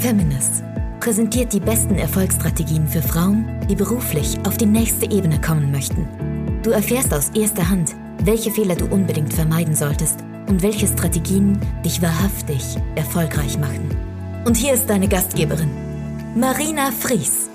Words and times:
Feminist 0.00 0.64
präsentiert 0.98 1.52
die 1.52 1.60
besten 1.60 1.96
Erfolgsstrategien 1.96 2.88
für 2.88 3.02
Frauen, 3.02 3.46
die 3.68 3.74
beruflich 3.74 4.38
auf 4.46 4.56
die 4.56 4.64
nächste 4.64 5.10
Ebene 5.10 5.38
kommen 5.38 5.70
möchten. 5.70 6.08
Du 6.62 6.70
erfährst 6.70 7.12
aus 7.12 7.28
erster 7.34 7.68
Hand, 7.68 7.94
welche 8.24 8.50
Fehler 8.50 8.76
du 8.76 8.86
unbedingt 8.86 9.34
vermeiden 9.34 9.74
solltest 9.74 10.24
und 10.48 10.62
welche 10.62 10.86
Strategien 10.86 11.60
dich 11.84 12.00
wahrhaftig 12.00 12.78
erfolgreich 12.94 13.58
machen. 13.58 13.90
Und 14.46 14.56
hier 14.56 14.72
ist 14.72 14.88
deine 14.88 15.06
Gastgeberin, 15.06 15.70
Marina 16.34 16.92
Fries. 16.92 17.50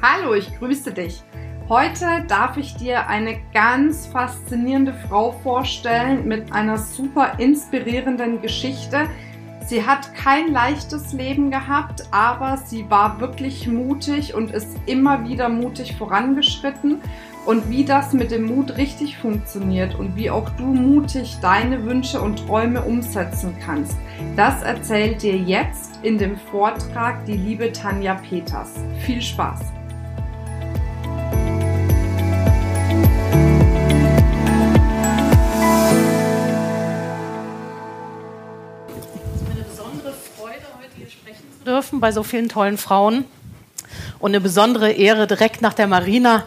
Hallo, 0.00 0.34
ich 0.34 0.56
grüße 0.60 0.92
dich. 0.92 1.24
Heute 1.68 2.24
darf 2.28 2.56
ich 2.56 2.76
dir 2.76 3.08
eine 3.08 3.40
ganz 3.52 4.06
faszinierende 4.06 4.94
Frau 5.08 5.32
vorstellen 5.32 6.28
mit 6.28 6.52
einer 6.52 6.78
super 6.78 7.32
inspirierenden 7.38 8.40
Geschichte, 8.40 9.08
Sie 9.66 9.86
hat 9.86 10.14
kein 10.14 10.52
leichtes 10.52 11.12
Leben 11.12 11.50
gehabt, 11.50 12.04
aber 12.10 12.56
sie 12.56 12.90
war 12.90 13.20
wirklich 13.20 13.66
mutig 13.68 14.34
und 14.34 14.50
ist 14.50 14.76
immer 14.86 15.28
wieder 15.28 15.48
mutig 15.48 15.96
vorangeschritten. 15.96 17.00
Und 17.44 17.68
wie 17.68 17.84
das 17.84 18.12
mit 18.12 18.30
dem 18.30 18.44
Mut 18.44 18.76
richtig 18.76 19.18
funktioniert 19.18 19.96
und 19.96 20.14
wie 20.14 20.30
auch 20.30 20.48
du 20.50 20.64
mutig 20.64 21.38
deine 21.42 21.84
Wünsche 21.84 22.20
und 22.20 22.46
Träume 22.46 22.82
umsetzen 22.82 23.56
kannst, 23.64 23.96
das 24.36 24.62
erzählt 24.62 25.22
dir 25.22 25.36
jetzt 25.36 25.98
in 26.04 26.18
dem 26.18 26.36
Vortrag 26.36 27.24
die 27.24 27.36
liebe 27.36 27.72
Tanja 27.72 28.14
Peters. 28.14 28.74
Viel 29.04 29.20
Spaß! 29.20 29.71
Dürfen 41.66 42.00
bei 42.00 42.12
so 42.12 42.22
vielen 42.22 42.48
tollen 42.48 42.78
Frauen. 42.78 43.24
Und 44.18 44.30
eine 44.30 44.40
besondere 44.40 44.92
Ehre 44.92 45.26
direkt 45.26 45.62
nach 45.62 45.74
der 45.74 45.86
Marina, 45.86 46.44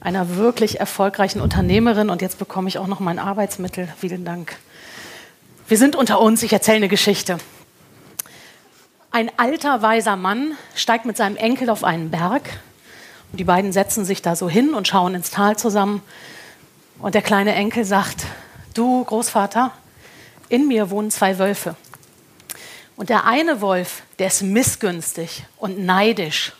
einer 0.00 0.36
wirklich 0.36 0.80
erfolgreichen 0.80 1.40
Unternehmerin. 1.40 2.10
Und 2.10 2.22
jetzt 2.22 2.38
bekomme 2.38 2.68
ich 2.68 2.78
auch 2.78 2.86
noch 2.86 3.00
mein 3.00 3.18
Arbeitsmittel. 3.18 3.88
Vielen 3.98 4.24
Dank. 4.24 4.56
Wir 5.68 5.78
sind 5.78 5.94
unter 5.94 6.20
uns. 6.20 6.42
Ich 6.42 6.52
erzähle 6.52 6.78
eine 6.78 6.88
Geschichte. 6.88 7.38
Ein 9.12 9.30
alter, 9.36 9.82
weiser 9.82 10.16
Mann 10.16 10.52
steigt 10.74 11.04
mit 11.04 11.16
seinem 11.16 11.36
Enkel 11.36 11.70
auf 11.70 11.84
einen 11.84 12.10
Berg. 12.10 12.42
Und 13.32 13.38
die 13.38 13.44
beiden 13.44 13.72
setzen 13.72 14.04
sich 14.04 14.22
da 14.22 14.36
so 14.36 14.48
hin 14.48 14.74
und 14.74 14.88
schauen 14.88 15.14
ins 15.14 15.30
Tal 15.30 15.56
zusammen. 15.56 16.02
Und 16.98 17.14
der 17.14 17.22
kleine 17.22 17.54
Enkel 17.54 17.84
sagt, 17.84 18.24
du 18.74 19.04
Großvater, 19.04 19.72
in 20.48 20.68
mir 20.68 20.90
wohnen 20.90 21.10
zwei 21.10 21.38
Wölfe. 21.38 21.76
Und 23.00 23.08
der 23.08 23.24
eine 23.24 23.62
Wolf, 23.62 24.02
der 24.18 24.26
ist 24.26 24.42
missgünstig 24.42 25.46
und 25.56 25.78
neidisch. 25.78 26.52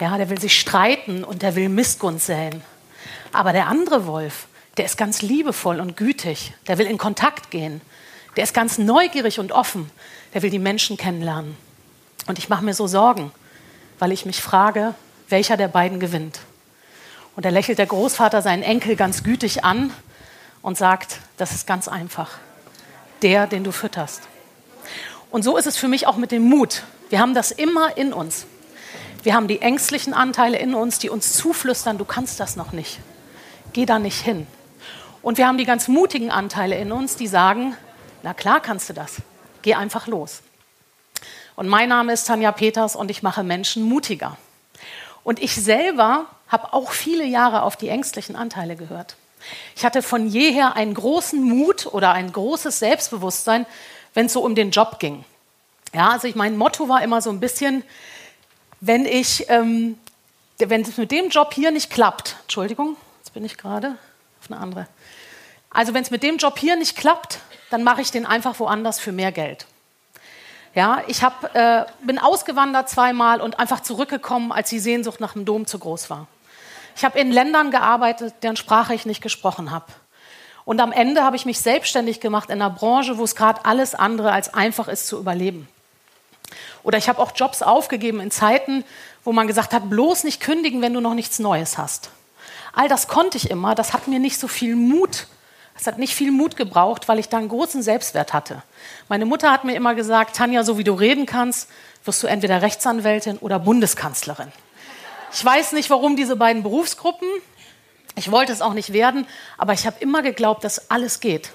Ja, 0.00 0.16
der 0.16 0.30
will 0.30 0.40
sich 0.40 0.58
streiten 0.58 1.24
und 1.24 1.42
der 1.42 1.54
will 1.56 1.68
Missgunst 1.68 2.24
säen. 2.24 2.62
Aber 3.34 3.52
der 3.52 3.66
andere 3.66 4.06
Wolf, 4.06 4.46
der 4.78 4.86
ist 4.86 4.96
ganz 4.96 5.20
liebevoll 5.20 5.78
und 5.78 5.94
gütig. 5.98 6.54
Der 6.68 6.78
will 6.78 6.86
in 6.86 6.96
Kontakt 6.96 7.50
gehen. 7.50 7.82
Der 8.34 8.44
ist 8.44 8.54
ganz 8.54 8.78
neugierig 8.78 9.40
und 9.40 9.52
offen. 9.52 9.90
Der 10.32 10.40
will 10.40 10.48
die 10.48 10.58
Menschen 10.58 10.96
kennenlernen. 10.96 11.54
Und 12.26 12.38
ich 12.38 12.48
mache 12.48 12.64
mir 12.64 12.72
so 12.72 12.86
Sorgen, 12.86 13.30
weil 13.98 14.10
ich 14.10 14.24
mich 14.24 14.40
frage, 14.40 14.94
welcher 15.28 15.58
der 15.58 15.68
beiden 15.68 16.00
gewinnt. 16.00 16.40
Und 17.36 17.44
da 17.44 17.50
lächelt 17.50 17.76
der 17.76 17.84
Großvater 17.84 18.40
seinen 18.40 18.62
Enkel 18.62 18.96
ganz 18.96 19.22
gütig 19.22 19.64
an 19.64 19.92
und 20.62 20.78
sagt, 20.78 21.18
das 21.36 21.52
ist 21.52 21.66
ganz 21.66 21.88
einfach. 21.88 22.38
Der, 23.20 23.46
den 23.46 23.64
du 23.64 23.70
fütterst. 23.70 24.31
Und 25.32 25.42
so 25.42 25.56
ist 25.56 25.66
es 25.66 25.78
für 25.78 25.88
mich 25.88 26.06
auch 26.06 26.16
mit 26.16 26.30
dem 26.30 26.42
Mut. 26.42 26.82
Wir 27.08 27.18
haben 27.18 27.32
das 27.34 27.50
immer 27.52 27.96
in 27.96 28.12
uns. 28.12 28.44
Wir 29.22 29.34
haben 29.34 29.48
die 29.48 29.62
ängstlichen 29.62 30.12
Anteile 30.12 30.58
in 30.58 30.74
uns, 30.74 30.98
die 30.98 31.08
uns 31.08 31.32
zuflüstern, 31.32 31.96
du 31.96 32.04
kannst 32.04 32.38
das 32.38 32.54
noch 32.54 32.72
nicht. 32.72 32.98
Geh 33.72 33.86
da 33.86 33.98
nicht 33.98 34.20
hin. 34.20 34.46
Und 35.22 35.38
wir 35.38 35.46
haben 35.46 35.56
die 35.56 35.64
ganz 35.64 35.88
mutigen 35.88 36.30
Anteile 36.30 36.76
in 36.76 36.92
uns, 36.92 37.16
die 37.16 37.28
sagen, 37.28 37.74
na 38.22 38.34
klar 38.34 38.60
kannst 38.60 38.90
du 38.90 38.92
das. 38.92 39.22
Geh 39.62 39.74
einfach 39.74 40.06
los. 40.06 40.42
Und 41.56 41.66
mein 41.66 41.88
Name 41.88 42.12
ist 42.12 42.26
Tanja 42.26 42.52
Peters 42.52 42.94
und 42.94 43.10
ich 43.10 43.22
mache 43.22 43.42
Menschen 43.42 43.84
mutiger. 43.84 44.36
Und 45.24 45.40
ich 45.40 45.54
selber 45.54 46.26
habe 46.48 46.74
auch 46.74 46.90
viele 46.90 47.24
Jahre 47.24 47.62
auf 47.62 47.76
die 47.76 47.88
ängstlichen 47.88 48.36
Anteile 48.36 48.76
gehört. 48.76 49.16
Ich 49.76 49.84
hatte 49.86 50.02
von 50.02 50.26
jeher 50.26 50.76
einen 50.76 50.92
großen 50.92 51.42
Mut 51.42 51.86
oder 51.86 52.12
ein 52.12 52.30
großes 52.30 52.78
Selbstbewusstsein, 52.80 53.64
wenn 54.14 54.26
es 54.26 54.32
so 54.32 54.44
um 54.44 54.54
den 54.54 54.70
Job 54.70 54.98
ging. 54.98 55.24
Ja, 55.94 56.10
also 56.10 56.26
ich, 56.26 56.34
mein 56.34 56.56
Motto 56.56 56.88
war 56.88 57.02
immer 57.02 57.20
so 57.20 57.30
ein 57.30 57.40
bisschen, 57.40 57.84
wenn 58.80 59.04
ich, 59.04 59.48
ähm, 59.50 59.98
wenn 60.58 60.82
es 60.82 60.96
mit 60.96 61.10
dem 61.10 61.28
Job 61.28 61.52
hier 61.52 61.70
nicht 61.70 61.90
klappt, 61.90 62.36
Entschuldigung, 62.42 62.96
jetzt 63.18 63.34
bin 63.34 63.44
ich 63.44 63.58
gerade 63.58 63.96
auf 64.40 64.50
eine 64.50 64.60
andere. 64.60 64.88
Also 65.70 65.92
wenn 65.94 66.02
es 66.02 66.10
mit 66.10 66.22
dem 66.22 66.38
Job 66.38 66.58
hier 66.58 66.76
nicht 66.76 66.96
klappt, 66.96 67.40
dann 67.70 67.84
mache 67.84 68.00
ich 68.00 68.10
den 68.10 68.26
einfach 68.26 68.58
woanders 68.58 69.00
für 69.00 69.12
mehr 69.12 69.32
Geld. 69.32 69.66
Ja, 70.74 71.02
ich 71.06 71.22
hab, 71.22 71.54
äh, 71.54 71.84
bin 72.02 72.18
ausgewandert 72.18 72.88
zweimal 72.88 73.42
und 73.42 73.58
einfach 73.58 73.80
zurückgekommen, 73.80 74.52
als 74.52 74.70
die 74.70 74.78
Sehnsucht 74.78 75.20
nach 75.20 75.34
dem 75.34 75.44
Dom 75.44 75.66
zu 75.66 75.78
groß 75.78 76.08
war. 76.08 76.26
Ich 76.96 77.04
habe 77.04 77.18
in 77.18 77.30
Ländern 77.30 77.70
gearbeitet, 77.70 78.34
deren 78.42 78.56
Sprache 78.56 78.94
ich 78.94 79.04
nicht 79.04 79.22
gesprochen 79.22 79.70
habe. 79.70 79.86
Und 80.64 80.80
am 80.80 80.92
Ende 80.92 81.24
habe 81.24 81.36
ich 81.36 81.44
mich 81.44 81.60
selbstständig 81.60 82.20
gemacht 82.20 82.48
in 82.48 82.62
einer 82.62 82.70
Branche, 82.70 83.18
wo 83.18 83.24
es 83.24 83.36
gerade 83.36 83.64
alles 83.64 83.94
andere 83.94 84.32
als 84.32 84.54
einfach 84.54 84.88
ist 84.88 85.06
zu 85.06 85.18
überleben. 85.18 85.68
Oder 86.82 86.98
ich 86.98 87.08
habe 87.08 87.20
auch 87.20 87.32
Jobs 87.34 87.62
aufgegeben 87.62 88.20
in 88.20 88.30
Zeiten, 88.30 88.84
wo 89.24 89.32
man 89.32 89.46
gesagt 89.46 89.72
hat, 89.72 89.88
bloß 89.88 90.24
nicht 90.24 90.40
kündigen, 90.40 90.82
wenn 90.82 90.94
du 90.94 91.00
noch 91.00 91.14
nichts 91.14 91.38
Neues 91.38 91.78
hast. 91.78 92.10
All 92.72 92.88
das 92.88 93.08
konnte 93.08 93.36
ich 93.36 93.50
immer, 93.50 93.74
das 93.74 93.92
hat 93.92 94.08
mir 94.08 94.18
nicht 94.18 94.38
so 94.38 94.48
viel 94.48 94.76
Mut, 94.76 95.26
es 95.78 95.86
hat 95.86 95.98
nicht 95.98 96.14
viel 96.14 96.32
Mut 96.32 96.56
gebraucht, 96.56 97.08
weil 97.08 97.18
ich 97.18 97.28
da 97.28 97.38
einen 97.38 97.48
großen 97.48 97.82
Selbstwert 97.82 98.32
hatte. 98.32 98.62
Meine 99.08 99.26
Mutter 99.26 99.50
hat 99.50 99.64
mir 99.64 99.74
immer 99.74 99.94
gesagt, 99.94 100.36
Tanja, 100.36 100.64
so 100.64 100.78
wie 100.78 100.84
du 100.84 100.92
reden 100.92 101.26
kannst, 101.26 101.68
wirst 102.04 102.22
du 102.22 102.26
entweder 102.26 102.62
Rechtsanwältin 102.62 103.38
oder 103.38 103.58
Bundeskanzlerin. 103.58 104.52
Ich 105.32 105.44
weiß 105.44 105.72
nicht, 105.72 105.88
warum 105.90 106.16
diese 106.16 106.36
beiden 106.36 106.62
Berufsgruppen, 106.62 107.28
ich 108.16 108.30
wollte 108.30 108.52
es 108.52 108.60
auch 108.60 108.74
nicht 108.74 108.92
werden, 108.92 109.26
aber 109.56 109.72
ich 109.72 109.86
habe 109.86 109.96
immer 110.00 110.22
geglaubt, 110.22 110.64
dass 110.64 110.90
alles 110.90 111.20
geht. 111.20 111.50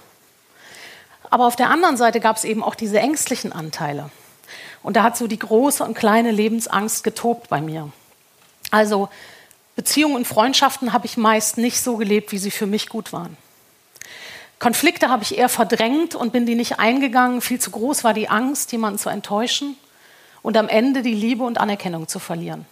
Aber 1.29 1.45
auf 1.45 1.55
der 1.55 1.69
anderen 1.69 1.97
Seite 1.97 2.19
gab 2.19 2.37
es 2.37 2.43
eben 2.43 2.63
auch 2.63 2.75
diese 2.75 2.99
ängstlichen 2.99 3.51
Anteile. 3.51 4.09
Und 4.83 4.95
da 4.95 5.03
hat 5.03 5.17
so 5.17 5.27
die 5.27 5.39
große 5.39 5.83
und 5.83 5.93
kleine 5.93 6.31
Lebensangst 6.31 7.03
getobt 7.03 7.49
bei 7.49 7.61
mir. 7.61 7.91
Also 8.71 9.09
Beziehungen 9.75 10.15
und 10.15 10.27
Freundschaften 10.27 10.93
habe 10.93 11.05
ich 11.05 11.17
meist 11.17 11.57
nicht 11.57 11.81
so 11.81 11.97
gelebt, 11.97 12.31
wie 12.31 12.37
sie 12.37 12.51
für 12.51 12.65
mich 12.65 12.89
gut 12.89 13.13
waren. 13.13 13.37
Konflikte 14.59 15.09
habe 15.09 15.23
ich 15.23 15.37
eher 15.37 15.49
verdrängt 15.49 16.15
und 16.15 16.33
bin 16.33 16.45
die 16.45 16.55
nicht 16.55 16.79
eingegangen. 16.79 17.41
Viel 17.41 17.59
zu 17.59 17.71
groß 17.71 18.03
war 18.03 18.13
die 18.13 18.29
Angst, 18.29 18.71
jemanden 18.71 18.97
zu 18.97 19.09
enttäuschen 19.09 19.77
und 20.41 20.57
am 20.57 20.67
Ende 20.67 21.03
die 21.03 21.13
Liebe 21.13 21.43
und 21.43 21.59
Anerkennung 21.59 22.07
zu 22.07 22.17
verlieren. 22.17 22.65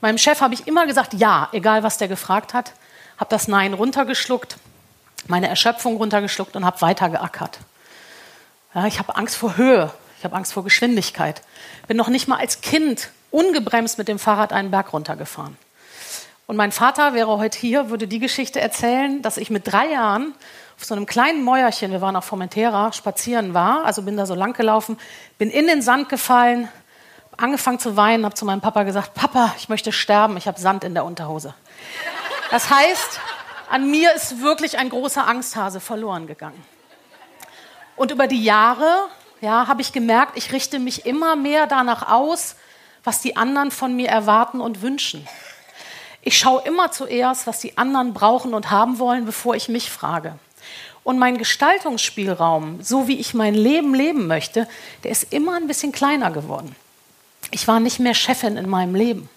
Meinem 0.00 0.18
Chef 0.18 0.40
habe 0.40 0.52
ich 0.54 0.66
immer 0.66 0.86
gesagt, 0.86 1.14
ja, 1.14 1.48
egal 1.52 1.82
was 1.82 1.96
der 1.96 2.08
gefragt 2.08 2.52
hat 2.52 2.74
habe 3.20 3.28
das 3.28 3.46
Nein 3.46 3.74
runtergeschluckt, 3.74 4.56
meine 5.28 5.46
Erschöpfung 5.46 5.98
runtergeschluckt 5.98 6.56
und 6.56 6.64
habe 6.64 6.80
weitergeackert. 6.80 7.58
Ja, 8.74 8.86
ich 8.86 8.98
habe 8.98 9.14
Angst 9.14 9.36
vor 9.36 9.58
Höhe, 9.58 9.92
ich 10.20 10.24
habe 10.24 10.36
Angst 10.36 10.52
vor 10.52 10.64
Geschwindigkeit. 10.64 11.40
Bin 11.88 11.96
noch 11.96 12.08
nicht 12.08 12.28
mal 12.28 12.36
als 12.36 12.60
Kind 12.60 13.08
ungebremst 13.30 13.96
mit 13.96 14.06
dem 14.06 14.18
Fahrrad 14.18 14.52
einen 14.52 14.70
Berg 14.70 14.92
runtergefahren. 14.92 15.56
Und 16.46 16.56
mein 16.56 16.72
Vater 16.72 17.14
wäre 17.14 17.38
heute 17.38 17.58
hier, 17.58 17.88
würde 17.88 18.06
die 18.06 18.18
Geschichte 18.18 18.60
erzählen, 18.60 19.22
dass 19.22 19.38
ich 19.38 19.48
mit 19.48 19.72
drei 19.72 19.86
Jahren 19.86 20.34
auf 20.76 20.84
so 20.84 20.94
einem 20.94 21.06
kleinen 21.06 21.42
Mäuerchen, 21.42 21.90
wir 21.90 22.02
waren 22.02 22.16
auf 22.16 22.26
Formentera, 22.26 22.92
spazieren 22.92 23.54
war, 23.54 23.86
also 23.86 24.02
bin 24.02 24.18
da 24.18 24.26
so 24.26 24.34
lang 24.34 24.52
gelaufen, 24.52 24.98
bin 25.38 25.50
in 25.50 25.66
den 25.66 25.80
Sand 25.80 26.10
gefallen, 26.10 26.68
angefangen 27.38 27.78
zu 27.78 27.96
weinen, 27.96 28.26
habe 28.26 28.34
zu 28.34 28.44
meinem 28.44 28.60
Papa 28.60 28.82
gesagt, 28.82 29.14
Papa, 29.14 29.54
ich 29.56 29.70
möchte 29.70 29.90
sterben, 29.90 30.36
ich 30.36 30.46
habe 30.46 30.60
Sand 30.60 30.84
in 30.84 30.92
der 30.92 31.06
Unterhose. 31.06 31.54
Das 32.50 32.68
heißt, 32.68 33.20
an 33.70 33.90
mir 33.90 34.12
ist 34.12 34.42
wirklich 34.42 34.78
ein 34.78 34.90
großer 34.90 35.26
Angsthase 35.26 35.80
verloren 35.80 36.26
gegangen. 36.26 36.62
Und 37.96 38.10
über 38.10 38.26
die 38.26 38.44
Jahre 38.44 39.08
ja, 39.40 39.66
habe 39.68 39.82
ich 39.82 39.92
gemerkt, 39.92 40.36
ich 40.36 40.52
richte 40.52 40.78
mich 40.78 41.06
immer 41.06 41.36
mehr 41.36 41.66
danach 41.66 42.10
aus, 42.10 42.56
was 43.04 43.20
die 43.20 43.36
anderen 43.36 43.70
von 43.70 43.94
mir 43.96 44.08
erwarten 44.08 44.60
und 44.60 44.82
wünschen. 44.82 45.26
Ich 46.22 46.38
schaue 46.38 46.62
immer 46.62 46.92
zuerst, 46.92 47.46
was 47.46 47.60
die 47.60 47.78
anderen 47.78 48.12
brauchen 48.12 48.52
und 48.52 48.70
haben 48.70 48.98
wollen, 48.98 49.24
bevor 49.24 49.54
ich 49.54 49.68
mich 49.68 49.90
frage. 49.90 50.38
Und 51.02 51.18
mein 51.18 51.38
Gestaltungsspielraum, 51.38 52.82
so 52.82 53.08
wie 53.08 53.18
ich 53.18 53.32
mein 53.32 53.54
Leben 53.54 53.94
leben 53.94 54.26
möchte, 54.26 54.68
der 55.02 55.10
ist 55.10 55.32
immer 55.32 55.56
ein 55.56 55.66
bisschen 55.66 55.92
kleiner 55.92 56.30
geworden. 56.30 56.76
Ich 57.50 57.66
war 57.66 57.80
nicht 57.80 58.00
mehr 58.00 58.14
Chefin 58.14 58.58
in 58.58 58.68
meinem 58.68 58.94
Leben. 58.94 59.30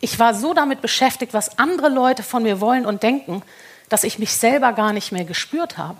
Ich 0.00 0.18
war 0.18 0.34
so 0.34 0.52
damit 0.52 0.82
beschäftigt, 0.82 1.32
was 1.32 1.58
andere 1.58 1.88
Leute 1.88 2.22
von 2.22 2.42
mir 2.42 2.60
wollen 2.60 2.84
und 2.84 3.02
denken, 3.02 3.42
dass 3.88 4.04
ich 4.04 4.18
mich 4.18 4.34
selber 4.34 4.74
gar 4.74 4.92
nicht 4.92 5.10
mehr 5.10 5.24
gespürt 5.24 5.78
habe. 5.78 5.98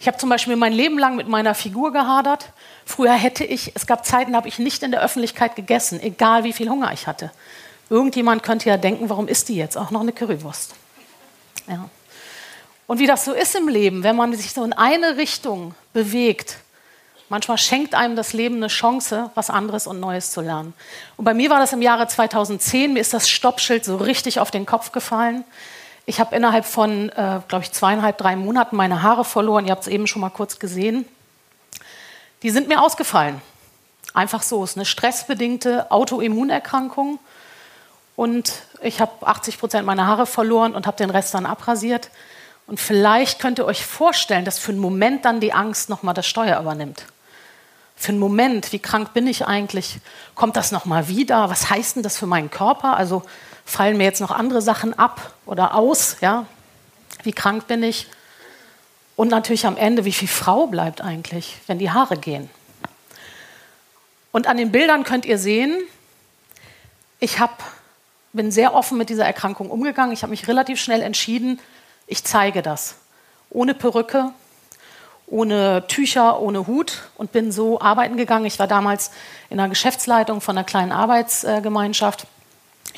Ich 0.00 0.06
habe 0.06 0.16
zum 0.16 0.28
Beispiel 0.28 0.56
mein 0.56 0.72
Leben 0.72 0.98
lang 0.98 1.16
mit 1.16 1.28
meiner 1.28 1.54
Figur 1.54 1.92
gehadert. 1.92 2.50
Früher 2.84 3.14
hätte 3.14 3.44
ich, 3.44 3.72
es 3.74 3.86
gab 3.86 4.06
Zeiten, 4.06 4.32
da 4.32 4.38
habe 4.38 4.48
ich 4.48 4.58
nicht 4.58 4.82
in 4.82 4.92
der 4.92 5.02
Öffentlichkeit 5.02 5.56
gegessen, 5.56 6.00
egal 6.00 6.44
wie 6.44 6.52
viel 6.52 6.68
Hunger 6.68 6.92
ich 6.92 7.06
hatte. 7.06 7.32
Irgendjemand 7.90 8.42
könnte 8.42 8.68
ja 8.68 8.76
denken, 8.76 9.08
warum 9.08 9.28
isst 9.28 9.48
die 9.48 9.56
jetzt 9.56 9.76
auch 9.76 9.90
noch 9.90 10.02
eine 10.02 10.12
Currywurst? 10.12 10.74
Ja. 11.66 11.88
Und 12.86 13.00
wie 13.00 13.06
das 13.06 13.24
so 13.24 13.32
ist 13.32 13.54
im 13.54 13.68
Leben, 13.68 14.02
wenn 14.02 14.16
man 14.16 14.34
sich 14.34 14.52
so 14.52 14.64
in 14.64 14.72
eine 14.72 15.16
Richtung 15.16 15.74
bewegt, 15.92 16.58
manchmal 17.28 17.58
schenkt 17.58 17.94
einem 17.94 18.16
das 18.16 18.32
Leben 18.32 18.56
eine 18.56 18.68
Chance, 18.68 19.30
was 19.34 19.50
anderes 19.50 19.86
und 19.86 20.00
Neues 20.00 20.30
zu 20.30 20.40
lernen. 20.40 20.74
Und 21.16 21.24
bei 21.24 21.34
mir 21.34 21.50
war 21.50 21.58
das 21.58 21.72
im 21.72 21.82
Jahre 21.82 22.08
2010, 22.08 22.94
mir 22.94 23.00
ist 23.00 23.12
das 23.12 23.28
Stoppschild 23.28 23.84
so 23.84 23.96
richtig 23.96 24.40
auf 24.40 24.50
den 24.50 24.64
Kopf 24.64 24.92
gefallen. 24.92 25.44
Ich 26.08 26.20
habe 26.20 26.34
innerhalb 26.34 26.64
von, 26.64 27.10
äh, 27.10 27.40
glaube 27.48 27.64
ich, 27.64 27.72
zweieinhalb, 27.72 28.16
drei 28.16 28.34
Monaten 28.34 28.76
meine 28.76 29.02
Haare 29.02 29.26
verloren. 29.26 29.66
Ihr 29.66 29.72
habt 29.72 29.82
es 29.82 29.88
eben 29.88 30.06
schon 30.06 30.22
mal 30.22 30.30
kurz 30.30 30.58
gesehen. 30.58 31.04
Die 32.42 32.48
sind 32.48 32.66
mir 32.66 32.80
ausgefallen. 32.80 33.42
Einfach 34.14 34.42
so. 34.42 34.64
Es 34.64 34.70
ist 34.70 34.78
eine 34.78 34.86
stressbedingte 34.86 35.90
Autoimmunerkrankung. 35.90 37.18
Und 38.16 38.54
ich 38.80 39.02
habe 39.02 39.26
80 39.26 39.58
Prozent 39.58 39.84
meiner 39.84 40.06
Haare 40.06 40.24
verloren 40.24 40.74
und 40.74 40.86
habe 40.86 40.96
den 40.96 41.10
Rest 41.10 41.34
dann 41.34 41.44
abrasiert. 41.44 42.08
Und 42.66 42.80
vielleicht 42.80 43.38
könnt 43.38 43.58
ihr 43.58 43.66
euch 43.66 43.84
vorstellen, 43.84 44.46
dass 44.46 44.58
für 44.58 44.72
einen 44.72 44.80
Moment 44.80 45.26
dann 45.26 45.40
die 45.40 45.52
Angst 45.52 45.90
nochmal 45.90 46.14
das 46.14 46.26
Steuer 46.26 46.58
übernimmt. 46.58 47.04
Für 47.96 48.12
einen 48.12 48.18
Moment, 48.18 48.72
wie 48.72 48.78
krank 48.78 49.12
bin 49.12 49.26
ich 49.26 49.46
eigentlich? 49.46 49.98
Kommt 50.34 50.56
das 50.56 50.72
nochmal 50.72 51.08
wieder? 51.08 51.50
Was 51.50 51.68
heißt 51.68 51.96
denn 51.96 52.02
das 52.02 52.16
für 52.16 52.26
meinen 52.26 52.48
Körper? 52.50 52.96
Also 52.96 53.24
fallen 53.68 53.98
mir 53.98 54.04
jetzt 54.04 54.20
noch 54.20 54.30
andere 54.30 54.62
Sachen 54.62 54.98
ab 54.98 55.34
oder 55.46 55.74
aus? 55.74 56.16
Ja? 56.20 56.46
Wie 57.22 57.32
krank 57.32 57.66
bin 57.66 57.82
ich? 57.82 58.06
Und 59.14 59.28
natürlich 59.28 59.66
am 59.66 59.76
Ende, 59.76 60.04
wie 60.04 60.12
viel 60.12 60.28
Frau 60.28 60.66
bleibt 60.68 61.00
eigentlich, 61.00 61.56
wenn 61.66 61.78
die 61.78 61.90
Haare 61.90 62.16
gehen? 62.16 62.48
Und 64.32 64.46
an 64.46 64.56
den 64.56 64.72
Bildern 64.72 65.04
könnt 65.04 65.26
ihr 65.26 65.38
sehen, 65.38 65.76
ich 67.20 67.40
hab, 67.40 67.62
bin 68.32 68.50
sehr 68.50 68.74
offen 68.74 68.96
mit 68.96 69.10
dieser 69.10 69.24
Erkrankung 69.24 69.70
umgegangen. 69.70 70.12
Ich 70.12 70.22
habe 70.22 70.30
mich 70.30 70.46
relativ 70.48 70.80
schnell 70.80 71.02
entschieden, 71.02 71.60
ich 72.06 72.24
zeige 72.24 72.62
das. 72.62 72.96
Ohne 73.50 73.74
Perücke, 73.74 74.32
ohne 75.26 75.86
Tücher, 75.88 76.40
ohne 76.40 76.66
Hut 76.66 77.02
und 77.16 77.32
bin 77.32 77.52
so 77.52 77.80
arbeiten 77.80 78.16
gegangen. 78.16 78.46
Ich 78.46 78.58
war 78.58 78.66
damals 78.66 79.10
in 79.50 79.58
der 79.58 79.68
Geschäftsleitung 79.68 80.40
von 80.40 80.56
einer 80.56 80.64
kleinen 80.64 80.92
Arbeitsgemeinschaft. 80.92 82.26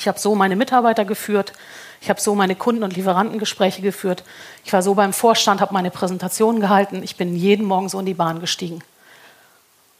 Ich 0.00 0.08
habe 0.08 0.18
so 0.18 0.34
meine 0.34 0.56
Mitarbeiter 0.56 1.04
geführt. 1.04 1.52
Ich 2.00 2.08
habe 2.08 2.18
so 2.18 2.34
meine 2.34 2.56
Kunden- 2.56 2.82
und 2.82 2.96
Lieferantengespräche 2.96 3.82
geführt. 3.82 4.24
Ich 4.64 4.72
war 4.72 4.80
so 4.80 4.94
beim 4.94 5.12
Vorstand, 5.12 5.60
habe 5.60 5.74
meine 5.74 5.90
Präsentationen 5.90 6.62
gehalten. 6.62 7.02
Ich 7.02 7.16
bin 7.16 7.36
jeden 7.36 7.66
Morgen 7.66 7.90
so 7.90 8.00
in 8.00 8.06
die 8.06 8.14
Bahn 8.14 8.40
gestiegen. 8.40 8.82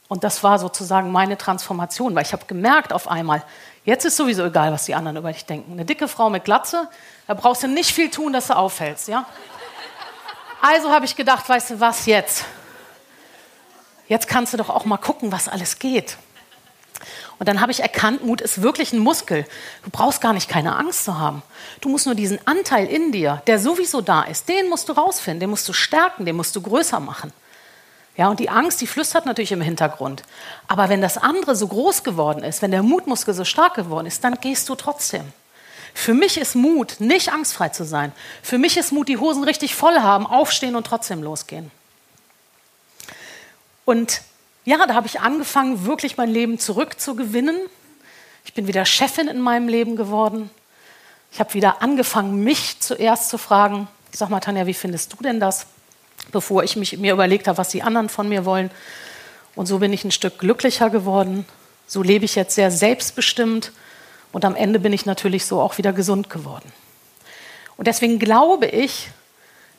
Und 0.07 0.23
das 0.23 0.43
war 0.43 0.57
sozusagen 0.57 1.11
meine 1.11 1.37
Transformation, 1.37 2.15
weil 2.15 2.23
ich 2.23 2.33
habe 2.33 2.45
gemerkt 2.47 2.93
auf 2.93 3.07
einmal, 3.07 3.43
jetzt 3.85 4.03
ist 4.03 4.17
sowieso 4.17 4.43
egal, 4.43 4.73
was 4.73 4.85
die 4.85 4.95
anderen 4.95 5.17
über 5.17 5.31
dich 5.31 5.45
denken. 5.45 5.71
Eine 5.73 5.85
dicke 5.85 6.07
Frau 6.07 6.31
mit 6.31 6.45
Glatze, 6.45 6.89
da 7.27 7.35
brauchst 7.35 7.61
du 7.61 7.67
nicht 7.67 7.91
viel 7.91 8.09
tun, 8.09 8.33
dass 8.33 8.47
du 8.47 8.57
auffällst, 8.57 9.07
ja? 9.07 9.25
Also 10.61 10.91
habe 10.91 11.05
ich 11.05 11.15
gedacht, 11.15 11.47
weißt 11.47 11.69
du 11.69 11.79
was 11.79 12.07
jetzt? 12.07 12.45
Jetzt 14.07 14.27
kannst 14.27 14.51
du 14.51 14.57
doch 14.57 14.69
auch 14.69 14.85
mal 14.85 14.97
gucken, 14.97 15.31
was 15.31 15.47
alles 15.47 15.77
geht. 15.77 16.17
Und 17.41 17.47
dann 17.47 17.59
habe 17.59 17.71
ich 17.71 17.79
erkannt, 17.79 18.23
Mut 18.23 18.39
ist 18.39 18.61
wirklich 18.61 18.93
ein 18.93 18.99
Muskel. 18.99 19.47
Du 19.83 19.89
brauchst 19.89 20.21
gar 20.21 20.31
nicht 20.31 20.47
keine 20.47 20.75
Angst 20.75 21.05
zu 21.05 21.17
haben. 21.17 21.41
Du 21.79 21.89
musst 21.89 22.05
nur 22.05 22.13
diesen 22.13 22.37
Anteil 22.45 22.85
in 22.85 23.11
dir, 23.11 23.41
der 23.47 23.57
sowieso 23.57 23.99
da 23.99 24.21
ist, 24.21 24.47
den 24.47 24.69
musst 24.69 24.87
du 24.89 24.93
rausfinden, 24.93 25.39
den 25.39 25.49
musst 25.49 25.67
du 25.67 25.73
stärken, 25.73 26.23
den 26.27 26.35
musst 26.35 26.55
du 26.55 26.61
größer 26.61 26.99
machen. 26.99 27.33
Ja, 28.15 28.29
und 28.29 28.39
die 28.39 28.51
Angst, 28.51 28.79
die 28.79 28.85
flüstert 28.85 29.25
natürlich 29.25 29.51
im 29.53 29.61
Hintergrund. 29.61 30.21
Aber 30.67 30.87
wenn 30.89 31.01
das 31.01 31.17
andere 31.17 31.55
so 31.55 31.67
groß 31.67 32.03
geworden 32.03 32.43
ist, 32.43 32.61
wenn 32.61 32.69
der 32.69 32.83
Mutmuskel 32.83 33.33
so 33.33 33.43
stark 33.43 33.73
geworden 33.73 34.05
ist, 34.05 34.23
dann 34.23 34.35
gehst 34.35 34.69
du 34.69 34.75
trotzdem. 34.75 35.23
Für 35.95 36.13
mich 36.13 36.37
ist 36.37 36.53
Mut, 36.53 36.97
nicht 36.99 37.33
angstfrei 37.33 37.69
zu 37.69 37.85
sein. 37.85 38.11
Für 38.43 38.59
mich 38.59 38.77
ist 38.77 38.91
Mut, 38.91 39.09
die 39.09 39.17
Hosen 39.17 39.43
richtig 39.45 39.73
voll 39.73 39.99
haben, 40.01 40.27
aufstehen 40.27 40.75
und 40.75 40.85
trotzdem 40.85 41.23
losgehen. 41.23 41.71
Und 43.83 44.21
ja, 44.63 44.85
da 44.85 44.93
habe 44.93 45.07
ich 45.07 45.19
angefangen, 45.19 45.85
wirklich 45.85 46.17
mein 46.17 46.29
Leben 46.29 46.59
zurückzugewinnen. 46.59 47.57
Ich 48.45 48.53
bin 48.53 48.67
wieder 48.67 48.85
Chefin 48.85 49.27
in 49.27 49.39
meinem 49.39 49.67
Leben 49.67 49.95
geworden. 49.95 50.49
Ich 51.31 51.39
habe 51.39 51.53
wieder 51.53 51.81
angefangen, 51.81 52.43
mich 52.43 52.79
zuerst 52.79 53.29
zu 53.29 53.37
fragen. 53.37 53.87
Sag 54.11 54.29
mal, 54.29 54.39
Tanja, 54.39 54.67
wie 54.67 54.73
findest 54.73 55.13
du 55.13 55.23
denn 55.23 55.39
das? 55.39 55.65
Bevor 56.31 56.63
ich 56.63 56.75
mich, 56.75 56.97
mir 56.97 57.13
überlegt 57.13 57.47
habe, 57.47 57.57
was 57.57 57.69
die 57.69 57.81
anderen 57.81 58.09
von 58.09 58.29
mir 58.29 58.45
wollen. 58.45 58.69
Und 59.55 59.65
so 59.65 59.79
bin 59.79 59.93
ich 59.93 60.03
ein 60.03 60.11
Stück 60.11 60.39
glücklicher 60.39 60.89
geworden. 60.89 61.45
So 61.87 62.03
lebe 62.03 62.25
ich 62.25 62.35
jetzt 62.35 62.55
sehr 62.55 62.71
selbstbestimmt 62.71 63.71
und 64.31 64.45
am 64.45 64.55
Ende 64.55 64.79
bin 64.79 64.93
ich 64.93 65.05
natürlich 65.05 65.45
so 65.45 65.59
auch 65.59 65.77
wieder 65.77 65.91
gesund 65.91 66.29
geworden. 66.29 66.71
Und 67.77 67.87
deswegen 67.87 68.19
glaube 68.19 68.67
ich, 68.67 69.09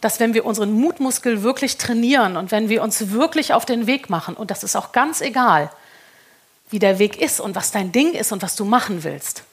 dass 0.03 0.19
wenn 0.19 0.35
wir 0.35 0.45
unseren 0.45 0.73
Mutmuskel 0.73 1.45
wirklich 1.45 1.79
trainieren 1.79 2.37
und 2.37 2.51
wenn 2.51 2.69
wir 2.69 2.83
uns 2.83 3.13
wirklich 3.13 3.55
auf 3.55 3.65
den 3.65 3.87
Weg 3.87 4.11
machen, 4.11 4.35
und 4.35 4.51
das 4.51 4.65
ist 4.65 4.75
auch 4.75 4.91
ganz 4.91 5.21
egal, 5.21 5.71
wie 6.71 6.81
der 6.81 6.99
Weg 6.99 7.23
ist 7.23 7.41
und 7.41 7.55
was 7.55 7.71
dein 7.71 7.93
Ding 7.93 8.13
ist 8.13 8.33
und 8.33 8.43
was 8.43 8.57
du 8.57 8.65
machen 8.65 9.05
willst, 9.05 9.45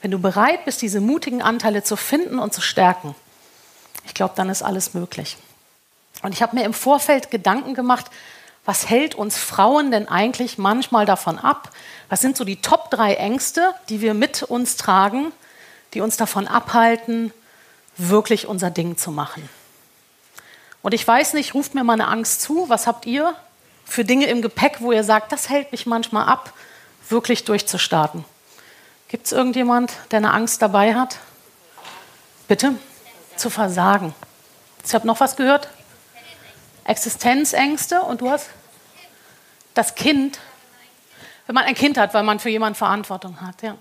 wenn 0.00 0.10
du 0.10 0.18
bereit 0.18 0.64
bist, 0.64 0.80
diese 0.80 1.02
mutigen 1.02 1.42
Anteile 1.42 1.82
zu 1.82 1.94
finden 1.94 2.38
und 2.38 2.54
zu 2.54 2.62
stärken, 2.62 3.14
ich 4.06 4.14
glaube, 4.14 4.32
dann 4.34 4.48
ist 4.48 4.62
alles 4.62 4.94
möglich. 4.94 5.36
Und 6.22 6.32
ich 6.32 6.40
habe 6.40 6.56
mir 6.56 6.64
im 6.64 6.72
Vorfeld 6.72 7.30
Gedanken 7.30 7.74
gemacht, 7.74 8.06
was 8.64 8.88
hält 8.88 9.14
uns 9.14 9.36
Frauen 9.36 9.90
denn 9.90 10.08
eigentlich 10.08 10.56
manchmal 10.56 11.04
davon 11.04 11.38
ab? 11.38 11.70
Was 12.08 12.22
sind 12.22 12.38
so 12.38 12.44
die 12.44 12.62
Top 12.62 12.90
drei 12.90 13.14
Ängste, 13.14 13.74
die 13.90 14.00
wir 14.00 14.14
mit 14.14 14.42
uns 14.42 14.76
tragen, 14.76 15.32
die 15.92 16.00
uns 16.00 16.16
davon 16.16 16.48
abhalten, 16.48 17.30
wirklich 17.98 18.46
unser 18.46 18.70
Ding 18.70 18.96
zu 18.96 19.10
machen? 19.10 19.50
Und 20.88 20.94
ich 20.94 21.06
weiß 21.06 21.34
nicht, 21.34 21.52
ruft 21.52 21.74
mir 21.74 21.84
mal 21.84 21.92
eine 21.92 22.08
Angst 22.08 22.40
zu. 22.40 22.70
Was 22.70 22.86
habt 22.86 23.04
ihr 23.04 23.34
für 23.84 24.06
Dinge 24.06 24.24
im 24.24 24.40
Gepäck, 24.40 24.80
wo 24.80 24.90
ihr 24.90 25.04
sagt, 25.04 25.32
das 25.32 25.50
hält 25.50 25.70
mich 25.70 25.84
manchmal 25.84 26.26
ab, 26.26 26.54
wirklich 27.10 27.44
durchzustarten? 27.44 28.24
Gibt 29.08 29.26
es 29.26 29.32
irgendjemand, 29.32 29.92
der 30.10 30.16
eine 30.16 30.32
Angst 30.32 30.62
dabei 30.62 30.94
hat? 30.94 31.18
Bitte? 32.46 32.74
Zu 33.36 33.50
versagen. 33.50 34.14
Ich 34.82 34.94
habe 34.94 35.06
noch 35.06 35.20
was 35.20 35.36
gehört. 35.36 35.68
Existenzängste 36.84 38.00
und 38.00 38.22
du 38.22 38.30
hast 38.30 38.48
das 39.74 39.94
Kind, 39.94 40.38
wenn 41.44 41.54
man 41.54 41.64
ein 41.64 41.74
Kind 41.74 41.98
hat, 41.98 42.14
weil 42.14 42.22
man 42.22 42.38
für 42.38 42.48
jemanden 42.48 42.76
Verantwortung 42.76 43.42
hat. 43.42 43.60
Ja. 43.60 43.76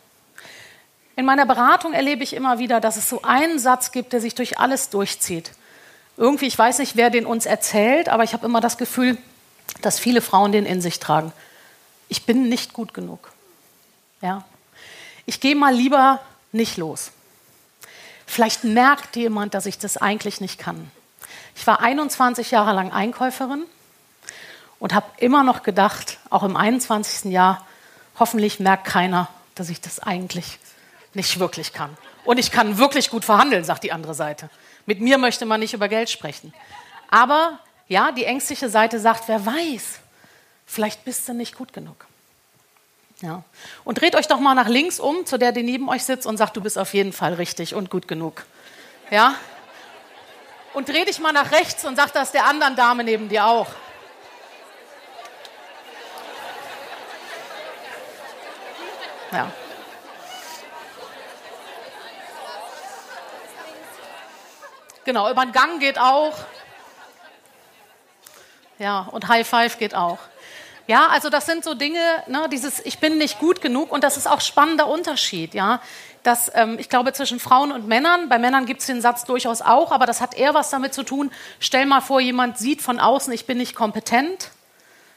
In 1.15 1.23
meiner 1.23 1.45
Beratung 1.45 1.93
erlebe 1.93 2.23
ich 2.23 2.33
immer 2.33 2.59
wieder, 2.59 2.81
dass 2.81 2.97
es 2.97 3.07
so 3.07 3.21
einen 3.21 3.59
Satz 3.59 3.93
gibt, 3.93 4.11
der 4.11 4.19
sich 4.19 4.35
durch 4.35 4.59
alles 4.59 4.89
durchzieht. 4.89 5.53
Irgendwie, 6.17 6.47
ich 6.47 6.57
weiß 6.57 6.79
nicht, 6.79 6.95
wer 6.95 7.11
den 7.11 7.25
uns 7.25 7.45
erzählt, 7.45 8.09
aber 8.09 8.23
ich 8.23 8.33
habe 8.33 8.45
immer 8.45 8.59
das 8.59 8.77
Gefühl, 8.77 9.17
dass 9.81 9.99
viele 9.99 10.21
Frauen 10.21 10.51
den 10.51 10.65
in 10.65 10.81
sich 10.81 10.99
tragen. 10.99 11.31
Ich 12.09 12.25
bin 12.25 12.49
nicht 12.49 12.73
gut 12.73 12.93
genug. 12.93 13.31
Ja. 14.21 14.43
Ich 15.25 15.39
gehe 15.39 15.55
mal 15.55 15.73
lieber 15.73 16.19
nicht 16.51 16.77
los. 16.77 17.11
Vielleicht 18.25 18.63
merkt 18.63 19.15
jemand, 19.15 19.53
dass 19.53 19.65
ich 19.65 19.77
das 19.77 19.97
eigentlich 19.97 20.41
nicht 20.41 20.57
kann. 20.57 20.91
Ich 21.55 21.65
war 21.67 21.81
21 21.81 22.51
Jahre 22.51 22.73
lang 22.73 22.91
Einkäuferin 22.91 23.63
und 24.79 24.93
habe 24.93 25.07
immer 25.17 25.43
noch 25.43 25.63
gedacht, 25.63 26.17
auch 26.29 26.43
im 26.43 26.55
21. 26.55 27.31
Jahr, 27.31 27.65
hoffentlich 28.19 28.59
merkt 28.59 28.85
keiner, 28.85 29.27
dass 29.55 29.69
ich 29.69 29.81
das 29.81 29.99
eigentlich 29.99 30.59
nicht 31.13 31.39
wirklich 31.39 31.73
kann. 31.73 31.95
Und 32.25 32.37
ich 32.37 32.51
kann 32.51 32.77
wirklich 32.77 33.09
gut 33.09 33.25
verhandeln, 33.25 33.63
sagt 33.63 33.83
die 33.83 33.91
andere 33.91 34.13
Seite. 34.13 34.49
Mit 34.87 35.01
mir 35.01 35.17
möchte 35.17 35.45
man 35.45 35.59
nicht 35.59 35.73
über 35.73 35.89
Geld 35.89 36.09
sprechen. 36.09 36.53
Aber 37.11 37.59
ja, 37.89 38.11
die 38.11 38.23
ängstliche 38.23 38.69
Seite 38.69 38.99
sagt, 38.99 39.27
wer 39.27 39.45
weiß, 39.45 39.99
vielleicht 40.65 41.03
bist 41.03 41.27
du 41.27 41.33
nicht 41.33 41.55
gut 41.55 41.73
genug. 41.73 42.07
Ja. 43.21 43.43
Und 43.83 43.99
dreht 43.99 44.15
euch 44.15 44.27
doch 44.27 44.39
mal 44.39 44.55
nach 44.55 44.69
links 44.69 44.99
um, 44.99 45.25
zu 45.25 45.37
der, 45.37 45.51
die 45.51 45.63
neben 45.63 45.89
euch 45.89 46.05
sitzt 46.05 46.25
und 46.25 46.37
sagt, 46.37 46.55
du 46.55 46.61
bist 46.61 46.77
auf 46.77 46.93
jeden 46.93 47.11
Fall 47.11 47.33
richtig 47.33 47.75
und 47.75 47.89
gut 47.89 48.07
genug. 48.07 48.45
Ja? 49.11 49.35
Und 50.73 50.87
dreh 50.87 51.03
dich 51.03 51.19
mal 51.19 51.33
nach 51.33 51.51
rechts 51.51 51.83
und 51.83 51.97
sag 51.97 52.13
das 52.13 52.31
der 52.31 52.45
anderen 52.45 52.77
Dame 52.77 53.03
neben 53.03 53.27
dir 53.27 53.45
auch. 53.45 53.67
Ja. 59.33 59.51
Genau, 65.07 65.31
über 65.31 65.45
den 65.45 65.53
Gang 65.53 65.79
geht 65.79 65.97
auch. 65.97 66.33
Ja, 68.77 69.07
und 69.09 69.29
High 69.29 69.47
Five 69.47 69.79
geht 69.79 69.95
auch. 69.95 70.17
Ja, 70.85 71.07
also 71.07 71.29
das 71.29 71.45
sind 71.45 71.63
so 71.63 71.75
Dinge, 71.75 72.01
ne, 72.27 72.49
dieses 72.51 72.85
Ich 72.85 72.99
bin 72.99 73.17
nicht 73.17 73.39
gut 73.39 73.61
genug 73.61 73.93
und 73.93 74.03
das 74.03 74.17
ist 74.17 74.27
auch 74.27 74.41
spannender 74.41 74.87
Unterschied, 74.87 75.53
ja. 75.53 75.79
Das, 76.23 76.51
ähm, 76.55 76.77
ich 76.77 76.89
glaube, 76.89 77.13
zwischen 77.13 77.39
Frauen 77.39 77.71
und 77.71 77.87
Männern, 77.87 78.27
bei 78.27 78.37
Männern 78.37 78.65
gibt 78.65 78.81
es 78.81 78.87
den 78.87 78.99
Satz 78.99 79.23
durchaus 79.23 79.61
auch, 79.61 79.93
aber 79.93 80.05
das 80.05 80.19
hat 80.19 80.33
eher 80.33 80.53
was 80.53 80.71
damit 80.71 80.93
zu 80.93 81.03
tun, 81.03 81.31
stell 81.61 81.85
mal 81.85 82.01
vor, 82.01 82.19
jemand 82.19 82.57
sieht 82.57 82.81
von 82.81 82.99
außen, 82.99 83.31
ich 83.31 83.45
bin 83.45 83.59
nicht 83.59 83.75
kompetent, 83.75 84.51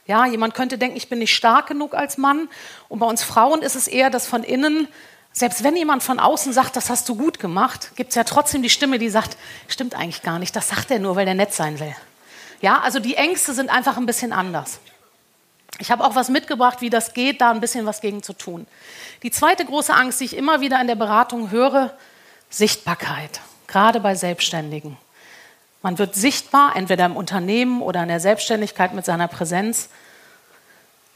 Ja, 0.07 0.25
jemand 0.25 0.53
könnte 0.53 0.77
denken, 0.77 0.95
ich 0.95 1.09
bin 1.09 1.19
nicht 1.19 1.35
stark 1.35 1.67
genug 1.67 1.95
als 1.95 2.17
Mann. 2.17 2.47
Und 2.87 2.99
bei 2.99 3.05
uns 3.05 3.23
Frauen 3.23 3.61
ist 3.61 3.75
es 3.75 3.87
eher, 3.87 4.09
dass 4.09 4.25
von 4.25 4.43
innen, 4.43 4.87
selbst 5.33 5.63
wenn 5.63 5.75
jemand 5.75 6.03
von 6.03 6.19
außen 6.19 6.51
sagt, 6.53 6.75
das 6.75 6.89
hast 6.89 7.07
du 7.07 7.15
gut 7.15 7.39
gemacht, 7.39 7.91
gibt 7.95 8.09
es 8.09 8.15
ja 8.15 8.23
trotzdem 8.23 8.61
die 8.61 8.69
Stimme, 8.69 8.99
die 8.99 9.09
sagt, 9.09 9.37
stimmt 9.67 9.95
eigentlich 9.95 10.23
gar 10.23 10.39
nicht, 10.39 10.55
das 10.55 10.69
sagt 10.69 10.91
er 10.91 10.99
nur, 10.99 11.15
weil 11.15 11.27
er 11.27 11.33
nett 11.33 11.53
sein 11.53 11.79
will. 11.79 11.95
Ja, 12.61 12.79
also 12.81 12.99
die 12.99 13.15
Ängste 13.15 13.53
sind 13.53 13.69
einfach 13.69 13.97
ein 13.97 14.05
bisschen 14.05 14.33
anders. 14.33 14.79
Ich 15.79 15.89
habe 15.89 16.03
auch 16.03 16.15
was 16.15 16.29
mitgebracht, 16.29 16.81
wie 16.81 16.89
das 16.89 17.13
geht, 17.13 17.41
da 17.41 17.49
ein 17.49 17.61
bisschen 17.61 17.85
was 17.85 18.01
gegen 18.01 18.21
zu 18.21 18.33
tun. 18.33 18.67
Die 19.23 19.31
zweite 19.31 19.65
große 19.65 19.93
Angst, 19.93 20.19
die 20.19 20.25
ich 20.25 20.37
immer 20.37 20.61
wieder 20.61 20.79
in 20.79 20.87
der 20.87 20.95
Beratung 20.95 21.49
höre, 21.49 21.91
Sichtbarkeit, 22.49 23.41
gerade 23.67 23.99
bei 23.99 24.13
Selbstständigen. 24.13 24.97
Man 25.81 25.97
wird 25.97 26.13
sichtbar, 26.13 26.75
entweder 26.75 27.05
im 27.05 27.15
Unternehmen 27.15 27.81
oder 27.81 28.03
in 28.03 28.09
der 28.09 28.19
Selbstständigkeit 28.19 28.93
mit 28.93 29.05
seiner 29.05 29.27
Präsenz. 29.27 29.89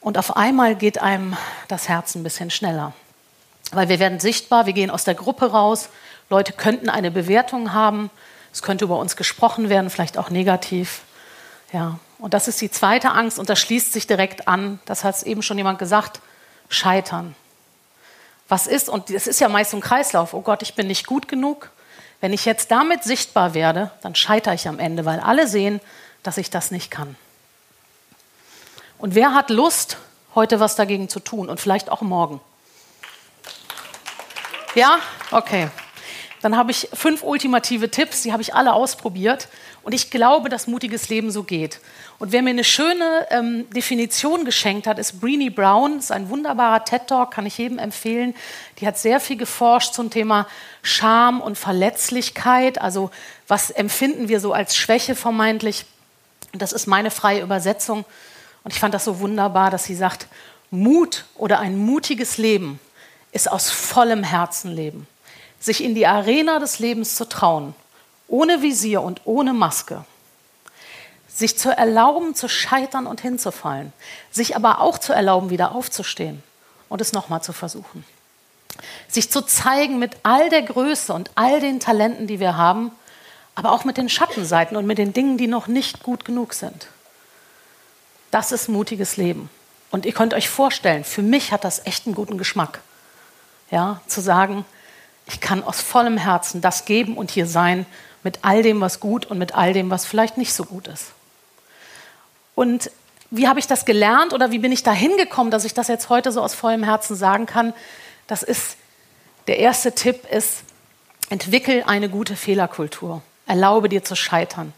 Und 0.01 0.17
auf 0.17 0.35
einmal 0.35 0.75
geht 0.75 0.99
einem 0.99 1.37
das 1.67 1.87
Herz 1.87 2.15
ein 2.15 2.23
bisschen 2.23 2.49
schneller. 2.49 2.93
Weil 3.71 3.89
wir 3.89 3.99
werden 3.99 4.19
sichtbar, 4.19 4.65
wir 4.65 4.73
gehen 4.73 4.91
aus 4.91 5.03
der 5.03 5.15
Gruppe 5.15 5.51
raus, 5.51 5.89
Leute 6.29 6.53
könnten 6.53 6.89
eine 6.89 7.11
Bewertung 7.11 7.73
haben, 7.73 8.09
es 8.51 8.61
könnte 8.61 8.85
über 8.85 8.97
uns 8.97 9.15
gesprochen 9.15 9.69
werden, 9.69 9.89
vielleicht 9.89 10.17
auch 10.17 10.29
negativ. 10.29 11.01
Ja, 11.73 11.99
und 12.19 12.33
das 12.33 12.47
ist 12.47 12.61
die 12.61 12.71
zweite 12.71 13.11
Angst 13.11 13.37
und 13.37 13.49
das 13.49 13.59
schließt 13.59 13.91
sich 13.91 14.07
direkt 14.07 14.47
an, 14.47 14.79
das 14.85 15.03
hat 15.03 15.21
eben 15.23 15.41
schon 15.41 15.57
jemand 15.57 15.79
gesagt, 15.79 16.21
Scheitern. 16.69 17.35
Was 18.47 18.67
ist, 18.67 18.89
und 18.89 19.13
das 19.13 19.27
ist 19.27 19.39
ja 19.39 19.49
meist 19.49 19.73
ein 19.73 19.81
Kreislauf, 19.81 20.33
oh 20.33 20.41
Gott, 20.41 20.61
ich 20.61 20.75
bin 20.75 20.87
nicht 20.87 21.07
gut 21.07 21.27
genug, 21.27 21.71
wenn 22.21 22.33
ich 22.33 22.45
jetzt 22.45 22.71
damit 22.71 23.03
sichtbar 23.03 23.53
werde, 23.53 23.91
dann 24.01 24.15
scheitere 24.15 24.53
ich 24.53 24.67
am 24.67 24.79
Ende, 24.79 25.05
weil 25.05 25.19
alle 25.19 25.47
sehen, 25.47 25.81
dass 26.23 26.37
ich 26.37 26.49
das 26.49 26.71
nicht 26.71 26.89
kann. 26.89 27.15
Und 28.97 29.15
wer 29.15 29.33
hat 29.33 29.49
Lust, 29.49 29.97
heute 30.33 30.59
was 30.59 30.75
dagegen 30.75 31.09
zu 31.09 31.19
tun 31.19 31.49
und 31.49 31.59
vielleicht 31.59 31.89
auch 31.89 32.01
morgen? 32.01 32.39
Ja? 34.75 34.99
Okay. 35.31 35.69
Dann 36.41 36.57
habe 36.57 36.69
ich 36.69 36.89
fünf 36.93 37.23
ultimative 37.23 37.89
Tipps, 37.89 38.21
die 38.21 38.31
habe 38.31 38.43
ich 38.43 38.53
alle 38.53 38.73
ausprobiert. 38.73 39.47
Und 39.81 39.93
ich 39.93 40.11
glaube, 40.11 40.49
dass 40.49 40.67
mutiges 40.67 41.09
Leben 41.09 41.31
so 41.31 41.43
geht. 41.43 41.79
Und 42.19 42.31
wer 42.31 42.41
mir 42.41 42.51
eine 42.51 42.63
schöne 42.63 43.27
ähm, 43.29 43.69
Definition 43.71 44.45
geschenkt 44.45 44.85
hat, 44.85 44.99
ist 44.99 45.21
Breenie 45.21 45.49
Brown. 45.49 45.95
Das 45.95 46.05
ist 46.05 46.11
ein 46.11 46.29
wunderbarer 46.29 46.85
TED-Talk, 46.85 47.31
kann 47.31 47.45
ich 47.45 47.57
jedem 47.57 47.79
empfehlen. 47.79 48.35
Die 48.79 48.87
hat 48.87 48.97
sehr 48.97 49.19
viel 49.19 49.37
geforscht 49.37 49.93
zum 49.93 50.09
Thema 50.09 50.47
Scham 50.81 51.41
und 51.41 51.57
Verletzlichkeit. 51.57 52.79
Also 52.79 53.11
was 53.47 53.71
empfinden 53.71 54.27
wir 54.27 54.39
so 54.39 54.53
als 54.53 54.75
Schwäche 54.75 55.15
vermeintlich? 55.15 55.85
Und 56.53 56.61
das 56.61 56.73
ist 56.73 56.85
meine 56.85 57.11
freie 57.11 57.41
Übersetzung. 57.41 58.05
Und 58.63 58.73
ich 58.73 58.79
fand 58.79 58.93
das 58.93 59.05
so 59.05 59.19
wunderbar, 59.19 59.71
dass 59.71 59.85
sie 59.85 59.95
sagt, 59.95 60.27
Mut 60.69 61.25
oder 61.35 61.59
ein 61.59 61.77
mutiges 61.77 62.37
Leben 62.37 62.79
ist 63.35 63.51
aus 63.51 63.69
vollem 63.69 64.23
Herzen 64.23 64.71
leben 64.71 65.07
sich 65.65 65.83
in 65.83 65.95
die 65.95 66.07
Arena 66.07 66.59
des 66.59 66.79
Lebens 66.79 67.15
zu 67.15 67.27
trauen, 67.27 67.75
ohne 68.27 68.61
Visier 68.61 69.01
und 69.01 69.21
ohne 69.25 69.53
Maske, 69.53 70.05
sich 71.27 71.57
zu 71.57 71.75
erlauben, 71.75 72.35
zu 72.35 72.47
scheitern 72.47 73.07
und 73.07 73.21
hinzufallen, 73.21 73.91
sich 74.31 74.55
aber 74.55 74.79
auch 74.79 74.97
zu 74.97 75.11
erlauben, 75.11 75.49
wieder 75.49 75.73
aufzustehen 75.73 76.41
und 76.87 77.01
es 77.01 77.13
nochmal 77.13 77.41
zu 77.41 77.51
versuchen. 77.51 78.05
Sich 79.07 79.31
zu 79.31 79.41
zeigen 79.41 79.99
mit 79.99 80.17
all 80.23 80.49
der 80.49 80.61
Größe 80.61 81.13
und 81.13 81.31
all 81.35 81.59
den 81.59 81.79
Talenten, 81.79 82.27
die 82.27 82.39
wir 82.39 82.57
haben, 82.57 82.91
aber 83.55 83.71
auch 83.71 83.85
mit 83.85 83.97
den 83.97 84.09
Schattenseiten 84.09 84.75
und 84.75 84.85
mit 84.85 84.97
den 84.97 85.13
Dingen, 85.13 85.37
die 85.37 85.47
noch 85.47 85.67
nicht 85.67 86.03
gut 86.03 86.25
genug 86.25 86.53
sind. 86.53 86.87
Das 88.31 88.51
ist 88.51 88.67
mutiges 88.67 89.15
Leben. 89.15 89.49
Und 89.91 90.05
ihr 90.05 90.11
könnt 90.11 90.33
euch 90.33 90.49
vorstellen, 90.49 91.05
für 91.05 91.21
mich 91.21 91.53
hat 91.53 91.63
das 91.63 91.85
echt 91.85 92.05
einen 92.05 92.15
guten 92.15 92.37
Geschmack. 92.37 92.81
Ja, 93.75 93.99
zu 94.07 94.21
sagen, 94.21 94.63
ich 95.27 95.41
kann 95.41 95.61
aus 95.61 95.81
vollem 95.81 96.15
Herzen 96.15 96.61
das 96.61 96.85
geben 96.85 97.17
und 97.17 97.29
hier 97.29 97.45
sein 97.45 97.85
mit 98.23 98.39
all 98.43 98.63
dem, 98.63 98.79
was 98.79 99.01
gut 99.01 99.25
und 99.25 99.37
mit 99.37 99.53
all 99.53 99.73
dem, 99.73 99.89
was 99.89 100.05
vielleicht 100.05 100.37
nicht 100.37 100.53
so 100.53 100.63
gut 100.63 100.87
ist. 100.87 101.07
Und 102.55 102.89
wie 103.31 103.49
habe 103.49 103.59
ich 103.59 103.67
das 103.67 103.83
gelernt 103.83 104.31
oder 104.31 104.51
wie 104.51 104.59
bin 104.59 104.71
ich 104.71 104.83
da 104.83 104.93
hingekommen, 104.93 105.51
dass 105.51 105.65
ich 105.65 105.73
das 105.73 105.89
jetzt 105.89 106.07
heute 106.07 106.31
so 106.31 106.41
aus 106.41 106.53
vollem 106.53 106.83
Herzen 106.83 107.17
sagen 107.17 107.47
kann? 107.47 107.73
Das 108.27 108.43
ist, 108.43 108.77
der 109.47 109.59
erste 109.59 109.91
Tipp 109.91 110.25
ist, 110.31 110.63
entwickel 111.29 111.83
eine 111.85 112.07
gute 112.07 112.37
Fehlerkultur. 112.37 113.21
Erlaube 113.45 113.89
dir 113.89 114.05
zu 114.05 114.15
scheitern. 114.15 114.71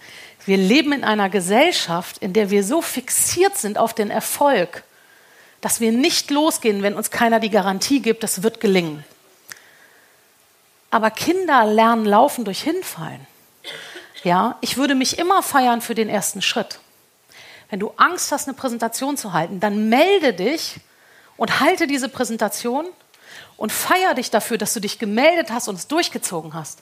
Wir 0.44 0.58
leben 0.58 0.92
in 0.92 1.04
einer 1.04 1.30
Gesellschaft, 1.30 2.18
in 2.18 2.34
der 2.34 2.50
wir 2.50 2.64
so 2.64 2.82
fixiert 2.82 3.60
sind 3.60 3.78
auf 3.78 3.94
den 3.94 4.10
Erfolg, 4.10 4.86
dass 5.62 5.80
wir 5.80 5.92
nicht 5.92 6.32
losgehen, 6.32 6.84
wenn 6.84 6.96
uns 6.96 7.12
keiner 7.12 7.40
die 7.40 7.50
Garantie 7.50 8.02
gibt, 8.02 8.24
das 8.24 8.44
wird 8.44 8.60
gelingen. 8.60 9.04
Aber 10.90 11.12
Kinder 11.12 11.66
lernen 11.66 12.06
laufen 12.06 12.46
durch 12.46 12.62
Hinfallen. 12.62 13.26
Ja, 14.24 14.58
ich 14.62 14.78
würde 14.78 14.96
mich 14.96 15.20
immer 15.20 15.44
feiern 15.44 15.82
für 15.82 15.96
den 15.96 16.10
ersten 16.10 16.42
Schritt. 16.42 16.80
Wenn 17.70 17.80
du 17.80 17.92
Angst 17.98 18.32
hast, 18.32 18.48
eine 18.48 18.56
Präsentation 18.56 19.18
zu 19.18 19.34
halten, 19.34 19.60
dann 19.60 19.90
melde 19.90 20.34
dich 20.34 20.80
und 21.36 21.60
halte 21.60 21.88
diese 21.88 22.10
Präsentation 22.10 22.88
und 23.58 23.72
feier 23.72 24.14
dich 24.14 24.32
dafür, 24.32 24.58
dass 24.58 24.74
du 24.74 24.80
dich 24.80 25.00
gemeldet 25.00 25.52
hast 25.52 25.68
und 25.68 25.76
es 25.76 25.88
durchgezogen 25.88 26.54
hast. 26.54 26.80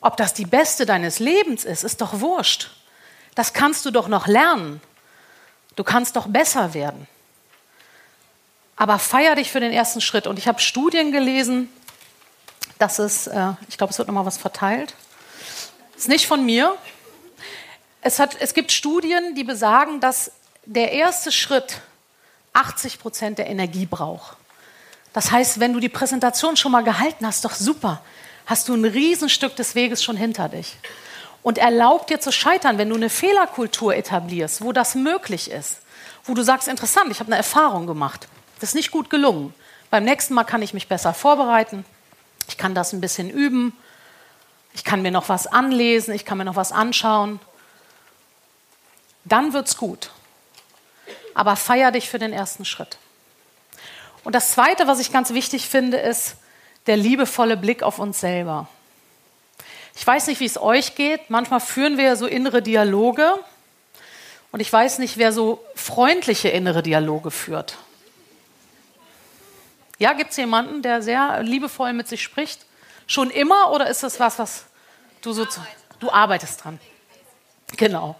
Ob 0.00 0.16
das 0.16 0.34
die 0.34 0.46
beste 0.46 0.86
deines 0.86 1.18
Lebens 1.18 1.64
ist, 1.64 1.84
ist 1.84 2.00
doch 2.00 2.20
wurscht. 2.20 2.70
Das 3.34 3.52
kannst 3.52 3.84
du 3.84 3.90
doch 3.90 4.08
noch 4.08 4.26
lernen. 4.26 4.80
Du 5.76 5.84
kannst 5.84 6.16
doch 6.16 6.26
besser 6.28 6.74
werden. 6.74 7.08
Aber 8.76 8.98
feier 8.98 9.34
dich 9.36 9.50
für 9.50 9.60
den 9.60 9.72
ersten 9.72 10.00
Schritt. 10.00 10.26
Und 10.26 10.38
ich 10.38 10.48
habe 10.48 10.60
Studien 10.60 11.12
gelesen, 11.12 11.68
das 12.78 12.98
ist, 12.98 13.28
äh, 13.28 13.52
ich 13.68 13.78
glaube, 13.78 13.92
es 13.92 13.98
wird 13.98 14.08
nochmal 14.08 14.26
was 14.26 14.38
verteilt. 14.38 14.94
Ist 15.96 16.08
nicht 16.08 16.26
von 16.26 16.44
mir. 16.44 16.74
Es, 18.00 18.18
hat, 18.18 18.36
es 18.40 18.52
gibt 18.52 18.72
Studien, 18.72 19.34
die 19.34 19.44
besagen, 19.44 20.00
dass 20.00 20.32
der 20.66 20.92
erste 20.92 21.30
Schritt 21.30 21.80
80 22.52 22.98
Prozent 22.98 23.38
der 23.38 23.48
Energie 23.48 23.86
braucht. 23.86 24.36
Das 25.12 25.30
heißt, 25.30 25.60
wenn 25.60 25.72
du 25.72 25.80
die 25.80 25.88
Präsentation 25.88 26.56
schon 26.56 26.72
mal 26.72 26.82
gehalten 26.82 27.26
hast, 27.26 27.44
doch 27.44 27.54
super, 27.54 28.00
hast 28.46 28.68
du 28.68 28.74
ein 28.74 28.84
Riesenstück 28.84 29.54
des 29.56 29.74
Weges 29.74 30.02
schon 30.02 30.16
hinter 30.16 30.48
dich. 30.48 30.76
Und 31.42 31.58
erlaubt 31.58 32.10
dir 32.10 32.20
zu 32.20 32.32
scheitern, 32.32 32.78
wenn 32.78 32.88
du 32.88 32.96
eine 32.96 33.10
Fehlerkultur 33.10 33.94
etablierst, 33.94 34.62
wo 34.62 34.72
das 34.72 34.94
möglich 34.94 35.50
ist, 35.50 35.78
wo 36.24 36.34
du 36.34 36.42
sagst, 36.42 36.68
interessant, 36.68 37.10
ich 37.10 37.20
habe 37.20 37.28
eine 37.28 37.36
Erfahrung 37.36 37.86
gemacht, 37.86 38.28
das 38.64 38.70
ist 38.70 38.76
nicht 38.76 38.92
gut 38.92 39.10
gelungen. 39.10 39.52
Beim 39.90 40.04
nächsten 40.04 40.32
Mal 40.32 40.44
kann 40.44 40.62
ich 40.62 40.72
mich 40.72 40.88
besser 40.88 41.12
vorbereiten, 41.12 41.84
ich 42.48 42.56
kann 42.56 42.74
das 42.74 42.94
ein 42.94 43.00
bisschen 43.02 43.28
üben. 43.28 43.76
Ich 44.72 44.84
kann 44.84 45.02
mir 45.02 45.10
noch 45.10 45.28
was 45.28 45.46
anlesen. 45.46 46.14
Ich 46.14 46.24
kann 46.24 46.38
mir 46.38 46.46
noch 46.46 46.56
was 46.56 46.72
anschauen. 46.72 47.40
Dann 49.26 49.52
wird's 49.52 49.76
gut. 49.76 50.12
Aber 51.34 51.56
feier 51.56 51.92
dich 51.92 52.08
für 52.08 52.18
den 52.18 52.32
ersten 52.32 52.64
Schritt. 52.64 52.96
Und 54.24 54.34
das 54.34 54.52
Zweite, 54.52 54.86
was 54.86 55.00
ich 55.00 55.12
ganz 55.12 55.34
wichtig 55.34 55.68
finde, 55.68 55.98
ist 55.98 56.36
der 56.86 56.96
liebevolle 56.96 57.58
Blick 57.58 57.82
auf 57.82 57.98
uns 57.98 58.18
selber. 58.18 58.66
Ich 59.94 60.06
weiß 60.06 60.26
nicht, 60.28 60.40
wie 60.40 60.46
es 60.46 60.58
euch 60.58 60.94
geht. 60.94 61.28
Manchmal 61.28 61.60
führen 61.60 61.98
wir 61.98 62.16
so 62.16 62.26
innere 62.26 62.62
Dialoge. 62.62 63.34
Und 64.52 64.60
ich 64.60 64.72
weiß 64.72 65.00
nicht, 65.00 65.18
wer 65.18 65.32
so 65.32 65.62
freundliche 65.74 66.48
innere 66.48 66.82
Dialoge 66.82 67.30
führt. 67.30 67.76
Ja, 69.98 70.12
gibt 70.12 70.30
es 70.30 70.36
jemanden, 70.36 70.82
der 70.82 71.02
sehr 71.02 71.42
liebevoll 71.42 71.92
mit 71.92 72.08
sich 72.08 72.22
spricht? 72.22 72.66
Schon 73.06 73.30
immer 73.30 73.70
oder 73.72 73.88
ist 73.88 74.02
das 74.02 74.18
was, 74.18 74.38
was 74.38 74.64
du 75.22 75.32
so 75.32 75.46
du 76.00 76.10
arbeitest 76.10 76.64
dran? 76.64 76.80
Genau. 77.76 78.16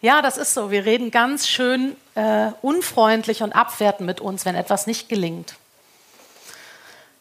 Ja, 0.00 0.22
das 0.22 0.36
ist 0.36 0.54
so. 0.54 0.70
Wir 0.70 0.84
reden 0.84 1.10
ganz 1.10 1.48
schön 1.48 1.96
äh, 2.14 2.50
unfreundlich 2.62 3.42
und 3.42 3.52
abwertend 3.52 4.06
mit 4.06 4.20
uns, 4.20 4.44
wenn 4.44 4.54
etwas 4.54 4.86
nicht 4.86 5.08
gelingt. 5.08 5.54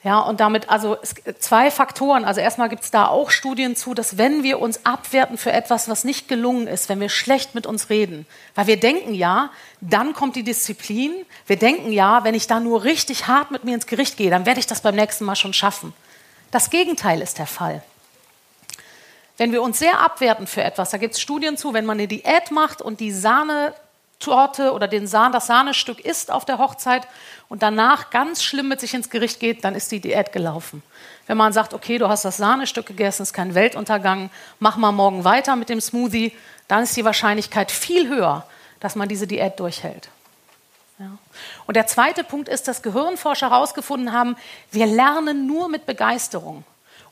Ja, 0.04 0.20
und 0.20 0.40
damit, 0.40 0.70
also 0.70 0.98
zwei 1.40 1.72
Faktoren. 1.72 2.24
Also 2.24 2.40
erstmal 2.40 2.70
gibt 2.70 2.84
es 2.84 2.92
da 2.92 3.08
auch 3.08 3.32
Studien 3.32 3.76
zu, 3.76 3.96
dass 3.96 4.18
wenn 4.18 4.44
wir 4.44 4.60
uns 4.60 4.86
abwerten 4.86 5.38
für 5.38 5.52
etwas, 5.52 5.90
was 5.90 6.04
nicht 6.04 6.28
gelungen 6.28 6.68
ist, 6.68 6.88
wenn 6.88 7.00
wir 7.00 7.10
schlecht 7.10 7.56
mit 7.56 7.66
uns 7.66 7.90
reden, 7.90 8.28
weil 8.54 8.68
wir 8.68 8.80
denken 8.80 9.16
ja, 9.16 9.50
dann 9.82 10.14
kommt 10.14 10.36
die 10.36 10.44
Disziplin. 10.44 11.14
Wir 11.48 11.58
denken 11.58 11.92
ja, 11.92 12.24
wenn 12.24 12.36
ich 12.36 12.46
da 12.46 12.60
nur 12.60 12.84
richtig 12.84 13.28
hart 13.28 13.50
mit 13.50 13.64
mir 13.64 13.74
ins 13.74 13.88
Gericht 13.88 14.18
gehe, 14.18 14.30
dann 14.30 14.46
werde 14.46 14.60
ich 14.60 14.68
das 14.68 14.82
beim 14.82 14.96
nächsten 14.96 15.26
Mal 15.26 15.36
schon 15.36 15.54
schaffen. 15.54 15.94
Das 16.52 16.70
Gegenteil 16.70 17.22
ist 17.22 17.40
der 17.40 17.48
Fall. 17.48 17.84
Wenn 19.38 19.52
wir 19.52 19.62
uns 19.62 19.80
sehr 19.80 20.00
abwerten 20.00 20.48
für 20.48 20.64
etwas, 20.64 20.92
da 20.92 20.98
gibt 20.98 21.16
es 21.16 21.22
Studien 21.22 21.58
zu, 21.58 21.74
wenn 21.74 21.86
man 21.86 21.98
eine 21.98 22.08
Diät 22.08 22.52
macht 22.52 22.82
und 22.82 23.00
die 23.00 23.12
Sahne 23.12 23.74
Torte 24.20 24.74
oder 24.74 24.88
den 24.88 25.08
Sahn, 25.08 25.32
das 25.32 25.48
Sahnestück 25.48 26.00
isst 26.00 26.32
auf 26.32 26.44
der 26.44 26.58
Hochzeit 26.58 27.08
und 27.50 27.62
danach 27.62 28.10
ganz 28.10 28.44
schlimm 28.44 28.68
mit 28.68 28.80
sich 28.80 28.94
ins 28.94 29.10
Gericht 29.10 29.40
geht, 29.40 29.64
dann 29.64 29.76
ist 29.76 29.92
die 29.92 30.00
Diät 30.00 30.32
gelaufen. 30.32 30.82
Wenn 31.28 31.38
man 31.38 31.54
sagt, 31.54 31.74
okay, 31.74 31.98
du 31.98 32.08
hast 32.08 32.26
das 32.26 32.38
Sahnestück 32.38 32.86
gegessen, 32.88 33.24
ist 33.24 33.34
kein 33.34 33.54
Weltuntergang, 33.54 34.30
mach 34.60 34.78
mal 34.78 34.92
morgen 34.92 35.24
weiter 35.24 35.56
mit 35.56 35.70
dem 35.70 35.82
Smoothie, 35.82 36.36
dann 36.68 36.84
ist 36.84 36.98
die 36.98 37.06
Wahrscheinlichkeit 37.06 37.72
viel 37.72 38.10
höher, 38.10 38.46
dass 38.80 38.96
man 38.96 39.08
diese 39.08 39.28
Diät 39.28 39.60
durchhält. 39.60 40.10
Ja. 41.00 41.18
Und 41.68 41.76
der 41.78 41.86
zweite 41.86 42.24
Punkt 42.24 42.50
ist, 42.50 42.68
dass 42.68 42.82
Gehirnforscher 42.82 43.52
herausgefunden 43.52 44.14
haben, 44.14 44.36
wir 44.72 44.88
lernen 44.88 45.46
nur 45.46 45.70
mit 45.70 45.86
Begeisterung. 45.86 46.64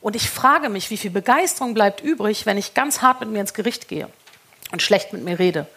Und 0.01 0.15
ich 0.15 0.29
frage 0.29 0.69
mich, 0.69 0.89
wie 0.89 0.97
viel 0.97 1.12
Begeisterung 1.12 1.74
bleibt 1.74 2.01
übrig, 2.01 2.45
wenn 2.45 2.57
ich 2.57 2.74
ganz 2.74 3.01
hart 3.01 3.19
mit 3.19 3.29
mir 3.29 3.41
ins 3.41 3.53
Gericht 3.53 3.88
gehe 3.88 4.09
und 4.71 4.81
schlecht 4.81 5.13
mit 5.13 5.24
mir 5.24 5.39
rede. 5.39 5.67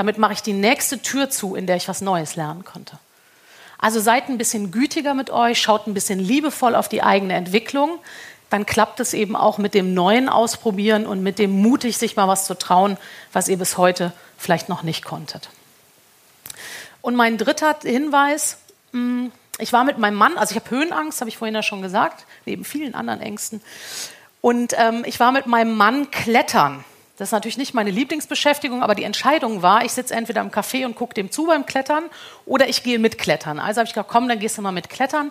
Damit 0.00 0.16
mache 0.16 0.32
ich 0.32 0.40
die 0.40 0.54
nächste 0.54 1.02
Tür 1.02 1.28
zu, 1.28 1.54
in 1.54 1.66
der 1.66 1.76
ich 1.76 1.86
was 1.86 2.00
Neues 2.00 2.34
lernen 2.34 2.64
konnte. 2.64 2.98
Also 3.76 4.00
seid 4.00 4.30
ein 4.30 4.38
bisschen 4.38 4.70
gütiger 4.70 5.12
mit 5.12 5.28
euch, 5.28 5.60
schaut 5.60 5.86
ein 5.86 5.92
bisschen 5.92 6.18
liebevoll 6.18 6.74
auf 6.74 6.88
die 6.88 7.02
eigene 7.02 7.34
Entwicklung. 7.34 7.98
Dann 8.48 8.64
klappt 8.64 8.98
es 9.00 9.12
eben 9.12 9.36
auch 9.36 9.58
mit 9.58 9.74
dem 9.74 9.92
Neuen 9.92 10.30
ausprobieren 10.30 11.04
und 11.04 11.22
mit 11.22 11.38
dem 11.38 11.50
mutig, 11.50 11.98
sich 11.98 12.16
mal 12.16 12.28
was 12.28 12.46
zu 12.46 12.56
trauen, 12.56 12.96
was 13.34 13.48
ihr 13.48 13.58
bis 13.58 13.76
heute 13.76 14.14
vielleicht 14.38 14.70
noch 14.70 14.82
nicht 14.82 15.04
konntet. 15.04 15.50
Und 17.02 17.14
mein 17.14 17.36
dritter 17.36 17.76
Hinweis, 17.82 18.56
mm, 18.92 19.26
ich 19.58 19.74
war 19.74 19.84
mit 19.84 19.98
meinem 19.98 20.16
Mann, 20.16 20.38
also 20.38 20.52
ich 20.56 20.62
habe 20.62 20.70
Höhenangst, 20.70 21.20
habe 21.20 21.28
ich 21.28 21.36
vorhin 21.36 21.54
ja 21.54 21.62
schon 21.62 21.82
gesagt, 21.82 22.24
neben 22.46 22.64
vielen 22.64 22.94
anderen 22.94 23.20
Ängsten. 23.20 23.60
Und 24.40 24.72
ähm, 24.78 25.02
ich 25.04 25.20
war 25.20 25.30
mit 25.30 25.44
meinem 25.44 25.76
Mann 25.76 26.10
klettern. 26.10 26.86
Das 27.20 27.28
ist 27.28 27.32
natürlich 27.32 27.58
nicht 27.58 27.74
meine 27.74 27.90
Lieblingsbeschäftigung, 27.90 28.82
aber 28.82 28.94
die 28.94 29.04
Entscheidung 29.04 29.60
war, 29.60 29.84
ich 29.84 29.92
sitze 29.92 30.14
entweder 30.14 30.40
im 30.40 30.50
Café 30.50 30.86
und 30.86 30.94
gucke 30.94 31.12
dem 31.12 31.30
zu 31.30 31.44
beim 31.44 31.66
Klettern 31.66 32.04
oder 32.46 32.66
ich 32.66 32.82
gehe 32.82 32.98
mit 32.98 33.18
Klettern. 33.18 33.58
Also 33.58 33.80
habe 33.80 33.86
ich 33.86 33.92
gesagt, 33.92 34.08
komm, 34.08 34.26
dann 34.26 34.38
gehst 34.38 34.56
du 34.56 34.62
mal 34.62 34.72
mit 34.72 34.88
Klettern. 34.88 35.30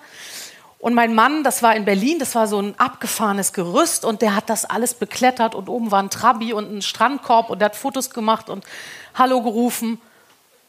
Und 0.78 0.94
mein 0.94 1.16
Mann, 1.16 1.44
das 1.44 1.64
war 1.64 1.76
in 1.76 1.86
Berlin, 1.86 2.20
das 2.20 2.36
war 2.36 2.46
so 2.46 2.62
ein 2.62 2.80
abgefahrenes 2.80 3.54
Gerüst 3.54 4.06
und 4.06 4.22
der 4.22 4.36
hat 4.36 4.52
das 4.52 4.66
alles 4.66 4.94
beklettert 4.94 5.56
und 5.56 5.68
oben 5.68 5.90
war 5.90 6.04
ein 6.04 6.12
Trabi 6.12 6.54
und 6.54 6.72
ein 6.72 6.84
Strandkorb 6.84 7.50
und 7.50 7.58
der 7.58 7.70
hat 7.70 7.76
Fotos 7.76 8.12
gemacht 8.12 8.52
und 8.52 8.66
Hallo 9.16 9.42
gerufen. 9.42 10.00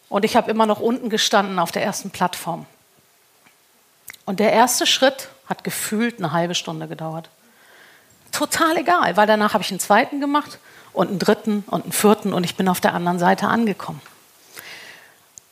Und 0.09 0.25
ich 0.25 0.37
habe 0.37 0.50
immer 0.50 0.65
noch 0.65 0.81
unten 0.81 1.11
gestanden 1.11 1.59
auf 1.59 1.71
der 1.71 1.85
ersten 1.85 2.09
Plattform. 2.09 2.65
Und 4.25 4.41
der 4.41 4.55
erste 4.55 4.87
Schritt 4.87 5.29
hat 5.50 5.65
gefühlt 5.65 6.17
eine 6.17 6.33
halbe 6.33 6.55
Stunde 6.55 6.89
gedauert. 6.89 7.29
Total 8.33 8.79
egal, 8.79 9.19
weil 9.19 9.27
danach 9.27 9.53
habe 9.53 9.62
ich 9.62 9.71
einen 9.71 9.81
zweiten 9.81 10.19
gemacht 10.19 10.59
und 10.93 11.09
einen 11.09 11.19
dritten 11.19 11.65
und 11.67 11.85
einen 11.85 11.93
vierten 11.93 12.33
und 12.33 12.45
ich 12.45 12.57
bin 12.57 12.69
auf 12.69 12.81
der 12.81 12.95
anderen 12.95 13.19
Seite 13.19 13.49
angekommen. 13.49 14.01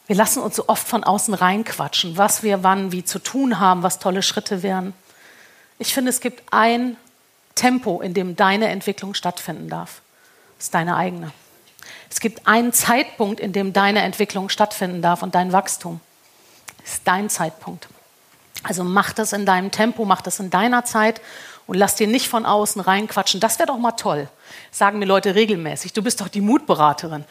Wir 0.06 0.16
lassen 0.16 0.42
uns 0.42 0.56
so 0.56 0.68
oft 0.68 0.88
von 0.88 1.04
außen 1.04 1.34
reinquatschen, 1.34 2.16
was 2.16 2.42
wir 2.42 2.62
wann 2.62 2.92
wie 2.92 3.04
zu 3.04 3.18
tun 3.18 3.60
haben, 3.60 3.82
was 3.82 3.98
tolle 3.98 4.22
Schritte 4.22 4.62
wären. 4.62 4.94
Ich 5.78 5.92
finde, 5.92 6.10
es 6.10 6.20
gibt 6.20 6.42
ein 6.50 6.96
Tempo, 7.54 8.00
in 8.00 8.14
dem 8.14 8.34
deine 8.34 8.68
Entwicklung 8.68 9.14
stattfinden 9.14 9.68
darf. 9.68 10.00
Das 10.56 10.66
ist 10.66 10.74
deine 10.74 10.96
eigene. 10.96 11.32
Es 12.10 12.20
gibt 12.20 12.46
einen 12.46 12.72
Zeitpunkt, 12.72 13.38
in 13.38 13.52
dem 13.52 13.72
deine 13.72 14.00
Entwicklung 14.00 14.48
stattfinden 14.48 15.02
darf 15.02 15.22
und 15.22 15.34
dein 15.34 15.52
Wachstum. 15.52 16.00
Das 16.82 16.94
ist 16.94 17.02
dein 17.04 17.28
Zeitpunkt. 17.28 17.88
Also 18.62 18.84
mach 18.84 19.12
das 19.12 19.32
in 19.32 19.46
deinem 19.46 19.70
Tempo, 19.70 20.04
mach 20.04 20.22
das 20.22 20.40
in 20.40 20.50
deiner 20.50 20.84
Zeit 20.84 21.20
und 21.68 21.76
lass 21.76 21.94
dir 21.94 22.08
nicht 22.08 22.28
von 22.28 22.46
außen 22.46 22.80
reinquatschen. 22.80 23.40
Das 23.40 23.58
wäre 23.58 23.66
doch 23.68 23.76
mal 23.76 23.92
toll. 23.92 24.28
Sagen 24.72 24.98
mir 24.98 25.04
Leute 25.04 25.34
regelmäßig. 25.34 25.92
Du 25.92 26.02
bist 26.02 26.20
doch 26.20 26.28
die 26.28 26.40
Mutberaterin. 26.40 27.24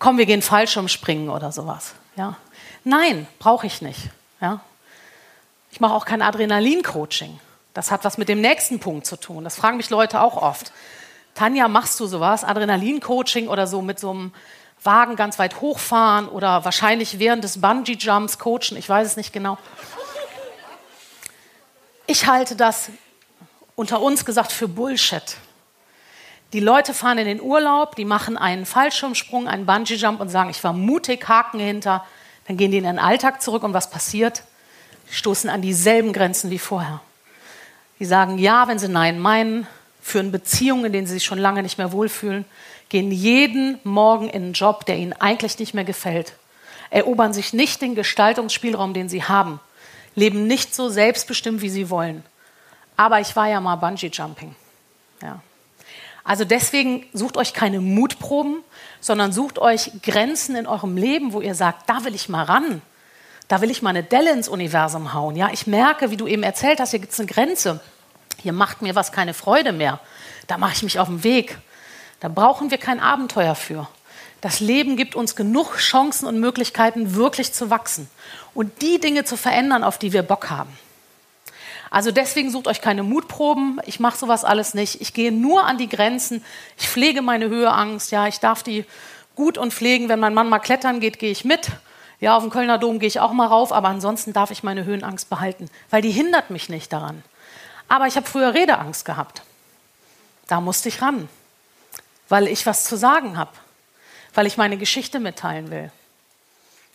Komm, 0.00 0.18
wir 0.18 0.26
gehen 0.26 0.42
Fallschirm 0.42 0.88
springen 0.88 1.30
oder 1.30 1.52
sowas. 1.52 1.94
Ja? 2.16 2.36
Nein, 2.82 3.28
brauche 3.38 3.68
ich 3.68 3.80
nicht. 3.80 4.10
Ja? 4.40 4.60
Ich 5.70 5.80
mache 5.80 5.94
auch 5.94 6.06
kein 6.06 6.22
Adrenalin-Coaching. 6.22 7.38
Das 7.72 7.92
hat 7.92 8.04
was 8.04 8.18
mit 8.18 8.28
dem 8.28 8.40
nächsten 8.40 8.80
Punkt 8.80 9.06
zu 9.06 9.16
tun. 9.16 9.44
Das 9.44 9.54
fragen 9.54 9.76
mich 9.76 9.90
Leute 9.90 10.20
auch 10.20 10.36
oft. 10.36 10.72
Tanja, 11.36 11.68
machst 11.68 12.00
du 12.00 12.06
sowas? 12.06 12.42
Adrenalin-Coaching 12.42 13.46
oder 13.46 13.68
so 13.68 13.80
mit 13.80 14.00
so 14.00 14.10
einem 14.10 14.32
Wagen 14.82 15.14
ganz 15.14 15.38
weit 15.38 15.60
hochfahren 15.60 16.28
oder 16.28 16.64
wahrscheinlich 16.64 17.20
während 17.20 17.44
des 17.44 17.60
Bungee-Jumps 17.60 18.40
coachen? 18.40 18.76
Ich 18.76 18.88
weiß 18.88 19.06
es 19.06 19.16
nicht 19.16 19.32
genau. 19.32 19.56
Ich 22.08 22.26
halte 22.26 22.56
das 22.56 22.90
unter 23.76 24.00
uns 24.00 24.24
gesagt 24.24 24.52
für 24.52 24.68
Bullshit. 24.68 25.36
Die 26.52 26.60
Leute 26.60 26.94
fahren 26.94 27.18
in 27.18 27.26
den 27.26 27.40
Urlaub, 27.40 27.96
die 27.96 28.04
machen 28.04 28.36
einen 28.36 28.64
Fallschirmsprung, 28.64 29.48
einen 29.48 29.66
Bungee-Jump 29.66 30.20
und 30.20 30.28
sagen, 30.28 30.50
ich 30.50 30.62
war 30.62 30.72
mutig, 30.72 31.28
Haken 31.28 31.58
hinter. 31.58 32.04
Dann 32.46 32.56
gehen 32.56 32.70
die 32.70 32.78
in 32.78 32.84
den 32.84 32.98
Alltag 32.98 33.42
zurück 33.42 33.64
und 33.64 33.74
was 33.74 33.90
passiert? 33.90 34.44
Die 35.10 35.14
stoßen 35.14 35.50
an 35.50 35.62
dieselben 35.62 36.12
Grenzen 36.12 36.50
wie 36.50 36.58
vorher. 36.58 37.00
Die 37.98 38.04
sagen 38.04 38.38
ja, 38.38 38.68
wenn 38.68 38.78
sie 38.78 38.88
Nein 38.88 39.18
meinen, 39.18 39.66
führen 40.00 40.30
Beziehungen, 40.30 40.84
in 40.84 40.92
denen 40.92 41.06
sie 41.06 41.14
sich 41.14 41.24
schon 41.24 41.38
lange 41.38 41.62
nicht 41.62 41.78
mehr 41.78 41.90
wohlfühlen, 41.90 42.44
gehen 42.88 43.10
jeden 43.10 43.80
Morgen 43.82 44.28
in 44.28 44.44
einen 44.44 44.52
Job, 44.52 44.86
der 44.86 44.96
ihnen 44.96 45.14
eigentlich 45.14 45.58
nicht 45.58 45.74
mehr 45.74 45.84
gefällt, 45.84 46.34
erobern 46.90 47.32
sich 47.32 47.52
nicht 47.52 47.82
den 47.82 47.94
Gestaltungsspielraum, 47.94 48.94
den 48.94 49.08
sie 49.08 49.24
haben, 49.24 49.58
leben 50.14 50.46
nicht 50.46 50.74
so 50.74 50.88
selbstbestimmt, 50.88 51.62
wie 51.62 51.70
sie 51.70 51.90
wollen. 51.90 52.22
Aber 52.96 53.20
ich 53.20 53.34
war 53.36 53.48
ja 53.48 53.60
mal 53.60 53.76
Bungee-Jumping. 53.76 54.54
Ja. 55.22 55.40
Also 56.22 56.44
deswegen 56.44 57.06
sucht 57.12 57.36
euch 57.36 57.52
keine 57.52 57.80
Mutproben, 57.80 58.62
sondern 59.00 59.32
sucht 59.32 59.58
euch 59.58 59.90
Grenzen 60.02 60.56
in 60.56 60.66
eurem 60.66 60.96
Leben, 60.96 61.32
wo 61.32 61.40
ihr 61.40 61.54
sagt, 61.54 61.88
da 61.88 62.04
will 62.04 62.14
ich 62.14 62.28
mal 62.28 62.44
ran. 62.44 62.82
Da 63.48 63.60
will 63.60 63.70
ich 63.70 63.82
mal 63.82 63.90
eine 63.90 64.02
Delle 64.02 64.32
ins 64.32 64.48
Universum 64.48 65.12
hauen. 65.12 65.36
Ja, 65.36 65.50
ich 65.52 65.66
merke, 65.66 66.10
wie 66.10 66.16
du 66.16 66.26
eben 66.26 66.42
erzählt 66.42 66.80
hast, 66.80 66.92
hier 66.92 67.00
gibt 67.00 67.12
es 67.12 67.20
eine 67.20 67.28
Grenze 67.28 67.80
hier 68.44 68.52
macht 68.52 68.82
mir 68.82 68.94
was 68.94 69.10
keine 69.10 69.32
Freude 69.32 69.72
mehr, 69.72 70.00
da 70.46 70.58
mache 70.58 70.74
ich 70.74 70.82
mich 70.82 70.98
auf 70.98 71.08
den 71.08 71.24
Weg. 71.24 71.56
Da 72.20 72.28
brauchen 72.28 72.70
wir 72.70 72.76
kein 72.76 73.00
Abenteuer 73.00 73.54
für. 73.54 73.88
Das 74.42 74.60
Leben 74.60 74.98
gibt 74.98 75.14
uns 75.14 75.34
genug 75.34 75.78
Chancen 75.78 76.26
und 76.26 76.38
Möglichkeiten, 76.38 77.14
wirklich 77.14 77.54
zu 77.54 77.70
wachsen 77.70 78.10
und 78.52 78.82
die 78.82 79.00
Dinge 79.00 79.24
zu 79.24 79.38
verändern, 79.38 79.82
auf 79.82 79.98
die 79.98 80.12
wir 80.12 80.22
Bock 80.22 80.50
haben. 80.50 80.70
Also 81.94 82.10
deswegen 82.10 82.50
sucht 82.50 82.66
euch 82.66 82.80
keine 82.80 83.04
Mutproben. 83.04 83.80
Ich 83.86 84.00
mache 84.00 84.18
sowas 84.18 84.42
alles 84.42 84.74
nicht. 84.74 85.00
Ich 85.00 85.14
gehe 85.14 85.30
nur 85.30 85.64
an 85.64 85.78
die 85.78 85.88
Grenzen. 85.88 86.44
Ich 86.76 86.88
pflege 86.88 87.22
meine 87.22 87.48
Höheangst. 87.48 88.10
Ja, 88.10 88.26
ich 88.26 88.40
darf 88.40 88.64
die 88.64 88.84
gut 89.36 89.58
und 89.58 89.72
pflegen. 89.72 90.08
Wenn 90.08 90.18
mein 90.18 90.34
Mann 90.34 90.48
mal 90.48 90.58
klettern 90.58 90.98
geht, 90.98 91.20
gehe 91.20 91.30
ich 91.30 91.44
mit. 91.44 91.68
Ja, 92.18 92.36
auf 92.36 92.42
dem 92.42 92.50
Kölner 92.50 92.78
Dom 92.78 92.98
gehe 92.98 93.06
ich 93.06 93.20
auch 93.20 93.30
mal 93.30 93.46
rauf. 93.46 93.72
Aber 93.72 93.90
ansonsten 93.90 94.32
darf 94.32 94.50
ich 94.50 94.64
meine 94.64 94.84
Höhenangst 94.84 95.30
behalten, 95.30 95.70
weil 95.90 96.02
die 96.02 96.10
hindert 96.10 96.50
mich 96.50 96.68
nicht 96.68 96.92
daran. 96.92 97.22
Aber 97.86 98.08
ich 98.08 98.16
habe 98.16 98.26
früher 98.26 98.54
Redeangst 98.54 99.04
gehabt. 99.04 99.42
Da 100.48 100.60
musste 100.60 100.88
ich 100.88 101.00
ran, 101.00 101.28
weil 102.28 102.48
ich 102.48 102.66
was 102.66 102.86
zu 102.86 102.96
sagen 102.96 103.38
habe, 103.38 103.52
weil 104.34 104.48
ich 104.48 104.56
meine 104.56 104.78
Geschichte 104.78 105.20
mitteilen 105.20 105.70
will. 105.70 105.92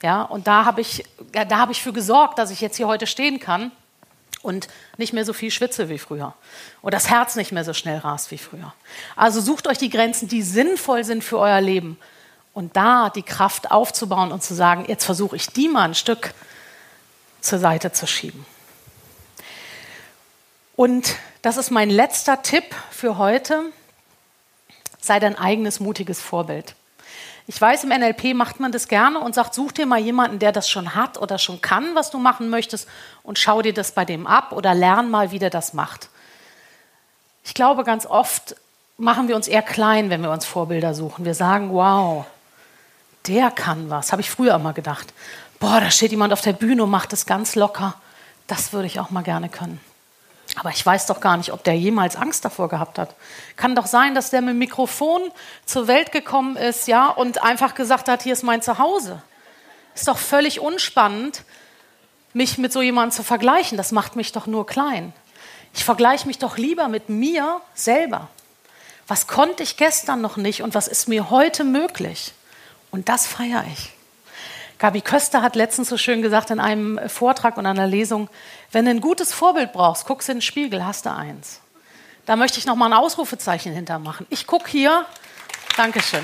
Ja, 0.04 0.24
und 0.24 0.48
da 0.48 0.66
habe 0.66 0.82
ich, 0.82 1.06
da 1.32 1.58
hab 1.58 1.70
ich 1.70 1.82
für 1.82 1.94
gesorgt, 1.94 2.38
dass 2.38 2.52
ich 2.52 2.60
jetzt 2.60 2.76
hier 2.76 2.88
heute 2.88 3.08
stehen 3.08 3.40
kann 3.40 3.72
und 4.42 4.68
nicht 4.98 5.14
mehr 5.14 5.26
so 5.26 5.34
viel 5.34 5.52
schwitze 5.52 5.90
wie 5.90 5.98
früher. 5.98 6.34
Und 6.82 6.94
das 6.94 7.10
Herz 7.10 7.36
nicht 7.36 7.52
mehr 7.52 7.66
so 7.66 7.74
schnell 7.74 7.98
rast 7.98 8.32
wie 8.32 8.38
früher. 8.38 8.74
Also 9.16 9.42
sucht 9.42 9.68
euch 9.68 9.78
die 9.78 9.90
Grenzen, 9.90 10.28
die 10.28 10.42
sinnvoll 10.42 11.04
sind 11.04 11.24
für 11.24 11.40
euer 11.40 11.62
Leben. 11.62 11.98
Und 12.54 12.76
da 12.76 13.10
die 13.10 13.24
Kraft 13.24 13.72
aufzubauen 13.72 14.32
und 14.32 14.44
zu 14.44 14.54
sagen, 14.54 14.86
jetzt 14.88 15.06
versuche 15.06 15.36
ich 15.36 15.48
die 15.48 15.68
mal 15.68 15.90
ein 15.90 15.96
Stück 15.96 16.34
zur 17.42 17.60
Seite 17.60 17.92
zu 17.92 18.08
schieben. 18.08 18.46
Und 20.76 21.16
das 21.42 21.58
ist 21.58 21.72
mein 21.72 21.90
letzter 21.90 22.42
Tipp 22.42 22.64
für 22.92 23.18
heute. 23.18 23.66
Sei 25.02 25.20
dein 25.20 25.38
eigenes 25.38 25.80
mutiges 25.80 26.22
Vorbild. 26.22 26.76
Ich 27.50 27.60
weiß, 27.60 27.86
im 27.86 27.90
NLP 27.90 28.36
macht 28.36 28.60
man 28.60 28.72
das 28.72 28.88
gerne 28.88 29.18
und 29.20 29.34
sagt, 29.34 29.56
such 29.56 29.72
dir 29.72 29.88
mal 29.88 29.98
jemanden, 29.98 30.38
der 30.38 30.52
das 30.52 30.70
schon 30.70 30.94
hat 30.94 31.20
oder 31.20 31.40
schon 31.40 31.62
kann, 31.62 31.96
was 31.96 32.12
du 32.12 32.20
machen 32.20 32.50
möchtest, 32.50 32.88
und 33.24 33.40
schau 33.40 33.64
dir 33.64 33.74
das 33.74 33.92
bei 33.92 34.06
dem 34.06 34.28
ab 34.28 34.52
oder 34.52 34.76
lern 34.76 35.10
mal, 35.10 35.32
wie 35.32 35.40
der 35.40 35.50
das 35.50 35.74
macht. 35.74 36.10
Ich 37.44 37.56
glaube, 37.56 37.84
ganz 37.84 38.06
oft 38.06 38.56
machen 39.00 39.28
wir 39.28 39.36
uns 39.36 39.48
eher 39.48 39.64
klein, 39.64 40.12
wenn 40.12 40.22
wir 40.22 40.30
uns 40.30 40.46
Vorbilder 40.46 40.94
suchen. 40.94 41.26
Wir 41.26 41.34
sagen, 41.34 41.74
wow, 41.74 42.28
der 43.26 43.50
kann 43.50 43.90
was. 43.90 44.12
Habe 44.12 44.22
ich 44.22 44.30
früher 44.30 44.54
immer 44.54 44.74
gedacht. 44.74 45.12
Boah, 45.60 45.82
da 45.82 45.90
steht 45.90 46.12
jemand 46.12 46.34
auf 46.34 46.42
der 46.42 46.54
Bühne 46.54 46.84
und 46.84 46.92
macht 46.92 47.14
es 47.14 47.26
ganz 47.26 47.56
locker. 47.56 47.96
Das 48.46 48.74
würde 48.74 48.86
ich 48.86 49.00
auch 49.00 49.10
mal 49.10 49.24
gerne 49.24 49.50
können. 49.50 49.82
Aber 50.56 50.70
ich 50.70 50.86
weiß 50.86 51.06
doch 51.06 51.22
gar 51.22 51.38
nicht, 51.38 51.54
ob 51.54 51.64
der 51.64 51.78
jemals 51.78 52.16
Angst 52.16 52.44
davor 52.44 52.70
gehabt 52.70 52.98
hat. 52.98 53.16
Kann 53.56 53.76
doch 53.76 53.86
sein, 53.86 54.16
dass 54.16 54.32
der 54.32 54.42
mit 54.42 54.52
dem 54.52 54.60
Mikrofon 54.60 55.22
zur 55.66 55.88
Welt 55.88 56.12
gekommen 56.12 56.56
ist, 56.56 56.88
ja, 56.88 57.08
und 57.08 57.44
einfach 57.44 57.76
gesagt 57.76 58.08
hat, 58.08 58.24
hier 58.24 58.34
ist 58.34 58.44
mein 58.44 58.62
Zuhause. 58.62 59.22
Ist 59.96 60.08
doch 60.08 60.18
völlig 60.18 60.60
unspannend, 60.60 61.44
mich 62.34 62.58
mit 62.58 62.74
so 62.74 62.82
jemandem 62.82 63.16
zu 63.16 63.24
vergleichen. 63.24 63.78
Das 63.78 63.92
macht 63.92 64.16
mich 64.16 64.32
doch 64.32 64.48
nur 64.48 64.66
klein. 64.66 65.14
Ich 65.74 65.86
vergleiche 65.86 66.28
mich 66.28 66.40
doch 66.40 66.58
lieber 66.58 66.88
mit 66.88 67.10
mir 67.10 67.62
selber. 67.76 68.28
Was 69.08 69.28
konnte 69.28 69.64
ich 69.64 69.78
gestern 69.78 70.22
noch 70.22 70.38
nicht 70.38 70.62
und 70.62 70.76
was 70.76 70.88
ist 70.88 71.08
mir 71.08 71.30
heute 71.30 71.64
möglich? 71.64 72.34
Und 72.92 73.10
das 73.10 73.28
feiere 73.28 73.66
ich. 73.72 73.92
Gabi 74.80 75.02
Köster 75.02 75.42
hat 75.42 75.58
letztens 75.58 75.90
so 75.90 75.98
schön 75.98 76.22
gesagt 76.22 76.52
in 76.52 76.62
einem 76.62 77.00
Vortrag 77.10 77.58
und 77.58 77.66
einer 77.66 77.86
Lesung, 77.86 78.30
wenn 78.72 78.86
du 78.86 78.92
ein 78.92 79.02
gutes 79.02 79.34
Vorbild 79.34 79.74
brauchst, 79.74 80.06
guckst 80.06 80.30
in 80.30 80.38
den 80.38 80.42
Spiegel, 80.42 80.86
hast 80.86 81.06
du 81.06 81.14
eins. 81.14 81.60
Da 82.26 82.38
möchte 82.38 82.60
ich 82.60 82.66
noch 82.66 82.78
mal 82.78 82.86
ein 82.86 82.94
Ausrufezeichen 82.94 83.74
hintermachen. 83.74 84.26
Ich 84.30 84.48
gucke 84.48 84.70
hier. 84.70 85.06
Dankeschön. 85.76 86.22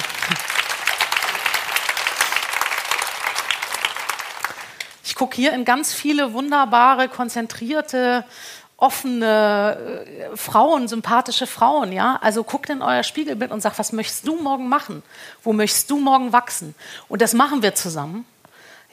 Ich 5.04 5.16
gucke 5.16 5.36
hier 5.36 5.52
in 5.52 5.66
ganz 5.66 5.94
viele 5.94 6.32
wunderbare, 6.32 7.10
konzentrierte, 7.10 8.24
offene 8.78 9.78
äh, 10.06 10.38
Frauen, 10.38 10.88
sympathische 10.88 11.48
Frauen, 11.48 11.92
ja. 11.92 12.20
Also 12.22 12.46
guckt 12.46 12.70
in 12.70 12.82
euer 12.82 13.04
Spiegelbild 13.04 13.52
und 13.52 13.60
sagt, 13.60 13.80
was 13.80 13.92
möchtest 13.92 14.26
du 14.26 14.38
morgen 14.38 14.70
machen? 14.70 15.04
Wo 15.44 15.52
möchtest 15.52 15.92
du 15.92 15.98
morgen 15.98 16.32
wachsen? 16.32 16.74
Und 17.10 17.22
das 17.22 17.34
machen 17.34 17.62
wir 17.62 17.76
zusammen. 17.76 18.26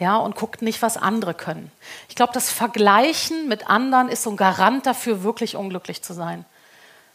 Ja, 0.03 0.17
und 0.17 0.35
guckt 0.35 0.62
nicht, 0.62 0.83
was 0.83 0.97
andere 0.97 1.33
können. 1.33 1.71
Ich 2.09 2.17
glaube, 2.17 2.33
das 2.33 2.51
Vergleichen 2.51 3.47
mit 3.47 3.69
anderen 3.69 4.09
ist 4.09 4.25
so 4.25 4.31
ein 4.31 4.37
Garant 4.37 4.85
dafür, 4.85 5.23
wirklich 5.23 5.55
unglücklich 5.55 6.03
zu 6.03 6.12
sein. 6.12 6.45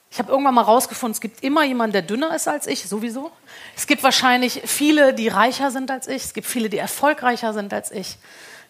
Ich 0.10 0.20
habe 0.20 0.32
irgendwann 0.32 0.54
mal 0.54 0.62
rausgefunden, 0.62 1.12
es 1.12 1.20
gibt 1.20 1.44
immer 1.44 1.66
jemanden, 1.66 1.92
der 1.92 2.02
dünner 2.02 2.34
ist 2.34 2.48
als 2.48 2.66
ich, 2.66 2.88
sowieso. 2.88 3.30
Es 3.76 3.88
gibt 3.88 4.04
wahrscheinlich 4.04 4.62
viele, 4.64 5.14
die 5.14 5.28
reicher 5.28 5.70
sind 5.70 5.92
als 5.92 6.08
ich. 6.08 6.24
Es 6.24 6.34
gibt 6.34 6.48
viele, 6.48 6.70
die 6.70 6.78
erfolgreicher 6.78 7.52
sind 7.52 7.74
als 7.74 7.92
ich, 7.92 8.20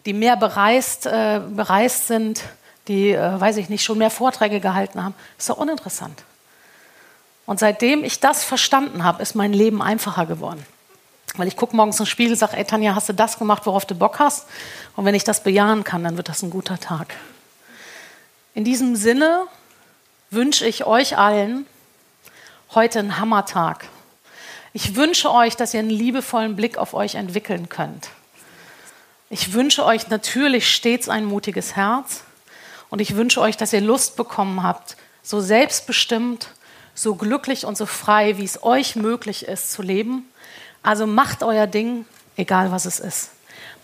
die 0.04 0.14
mehr 0.14 0.36
bereist, 0.36 1.06
äh, 1.06 1.40
bereist 1.48 2.08
sind 2.08 2.42
die, 2.88 3.12
äh, 3.12 3.40
weiß 3.40 3.58
ich 3.58 3.68
nicht, 3.68 3.84
schon 3.84 3.98
mehr 3.98 4.10
Vorträge 4.10 4.58
gehalten 4.58 5.04
haben. 5.04 5.14
Ist 5.38 5.48
doch 5.48 5.58
uninteressant. 5.58 6.24
Und 7.46 7.60
seitdem 7.60 8.02
ich 8.02 8.18
das 8.18 8.42
verstanden 8.42 9.04
habe, 9.04 9.22
ist 9.22 9.36
mein 9.36 9.52
Leben 9.52 9.80
einfacher 9.80 10.26
geworden. 10.26 10.66
Weil 11.36 11.48
ich 11.48 11.56
gucke 11.56 11.76
morgens 11.76 12.00
ins 12.00 12.08
Spiegel 12.08 12.32
und 12.32 12.38
sage, 12.38 12.56
ey 12.56 12.64
Tanja, 12.64 12.94
hast 12.94 13.08
du 13.08 13.12
das 13.12 13.38
gemacht, 13.38 13.66
worauf 13.66 13.84
du 13.84 13.94
Bock 13.94 14.18
hast? 14.18 14.46
Und 14.96 15.04
wenn 15.04 15.14
ich 15.14 15.24
das 15.24 15.42
bejahen 15.42 15.84
kann, 15.84 16.02
dann 16.02 16.16
wird 16.16 16.28
das 16.28 16.42
ein 16.42 16.50
guter 16.50 16.78
Tag. 16.78 17.14
In 18.54 18.64
diesem 18.64 18.96
Sinne 18.96 19.46
wünsche 20.30 20.66
ich 20.66 20.84
euch 20.84 21.16
allen 21.16 21.66
heute 22.74 22.98
einen 22.98 23.18
Hammertag. 23.18 23.86
Ich 24.72 24.96
wünsche 24.96 25.32
euch, 25.32 25.56
dass 25.56 25.74
ihr 25.74 25.80
einen 25.80 25.90
liebevollen 25.90 26.56
Blick 26.56 26.76
auf 26.76 26.92
euch 26.92 27.14
entwickeln 27.14 27.68
könnt. 27.68 28.10
Ich 29.30 29.52
wünsche 29.52 29.84
euch 29.84 30.08
natürlich 30.08 30.70
stets 30.70 31.08
ein 31.08 31.24
mutiges 31.24 31.76
Herz. 31.76 32.22
Und 32.90 33.00
ich 33.00 33.16
wünsche 33.16 33.40
euch, 33.40 33.56
dass 33.56 33.72
ihr 33.72 33.80
Lust 33.80 34.16
bekommen 34.16 34.62
habt, 34.62 34.96
so 35.22 35.40
selbstbestimmt, 35.40 36.48
so 36.94 37.14
glücklich 37.14 37.66
und 37.66 37.76
so 37.76 37.86
frei, 37.86 38.38
wie 38.38 38.44
es 38.44 38.62
euch 38.62 38.96
möglich 38.96 39.46
ist 39.46 39.72
zu 39.72 39.82
leben. 39.82 40.27
Also 40.82 41.06
macht 41.06 41.42
euer 41.42 41.66
Ding, 41.66 42.06
egal 42.36 42.70
was 42.70 42.84
es 42.86 43.00
ist. 43.00 43.32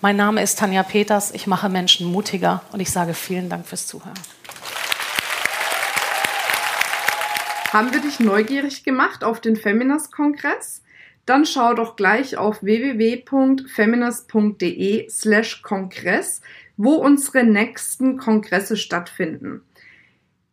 Mein 0.00 0.16
Name 0.16 0.42
ist 0.42 0.58
Tanja 0.58 0.82
Peters, 0.82 1.32
ich 1.32 1.46
mache 1.46 1.68
Menschen 1.68 2.10
mutiger 2.10 2.62
und 2.72 2.80
ich 2.80 2.90
sage 2.90 3.12
vielen 3.14 3.48
Dank 3.48 3.64
fürs 3.66 3.86
Zuhören. 3.86 4.18
Haben 7.72 7.92
wir 7.92 8.00
dich 8.00 8.18
neugierig 8.20 8.84
gemacht 8.84 9.24
auf 9.24 9.40
den 9.40 9.56
Feminist-Kongress? 9.56 10.82
Dann 11.26 11.46
schau 11.46 11.72
doch 11.74 11.96
gleich 11.96 12.36
auf 12.36 12.62
www.feminist.de 12.62 15.08
slash 15.08 15.62
Kongress 15.62 16.42
wo 16.76 16.94
unsere 16.94 17.44
nächsten 17.44 18.16
Kongresse 18.16 18.76
stattfinden. 18.76 19.62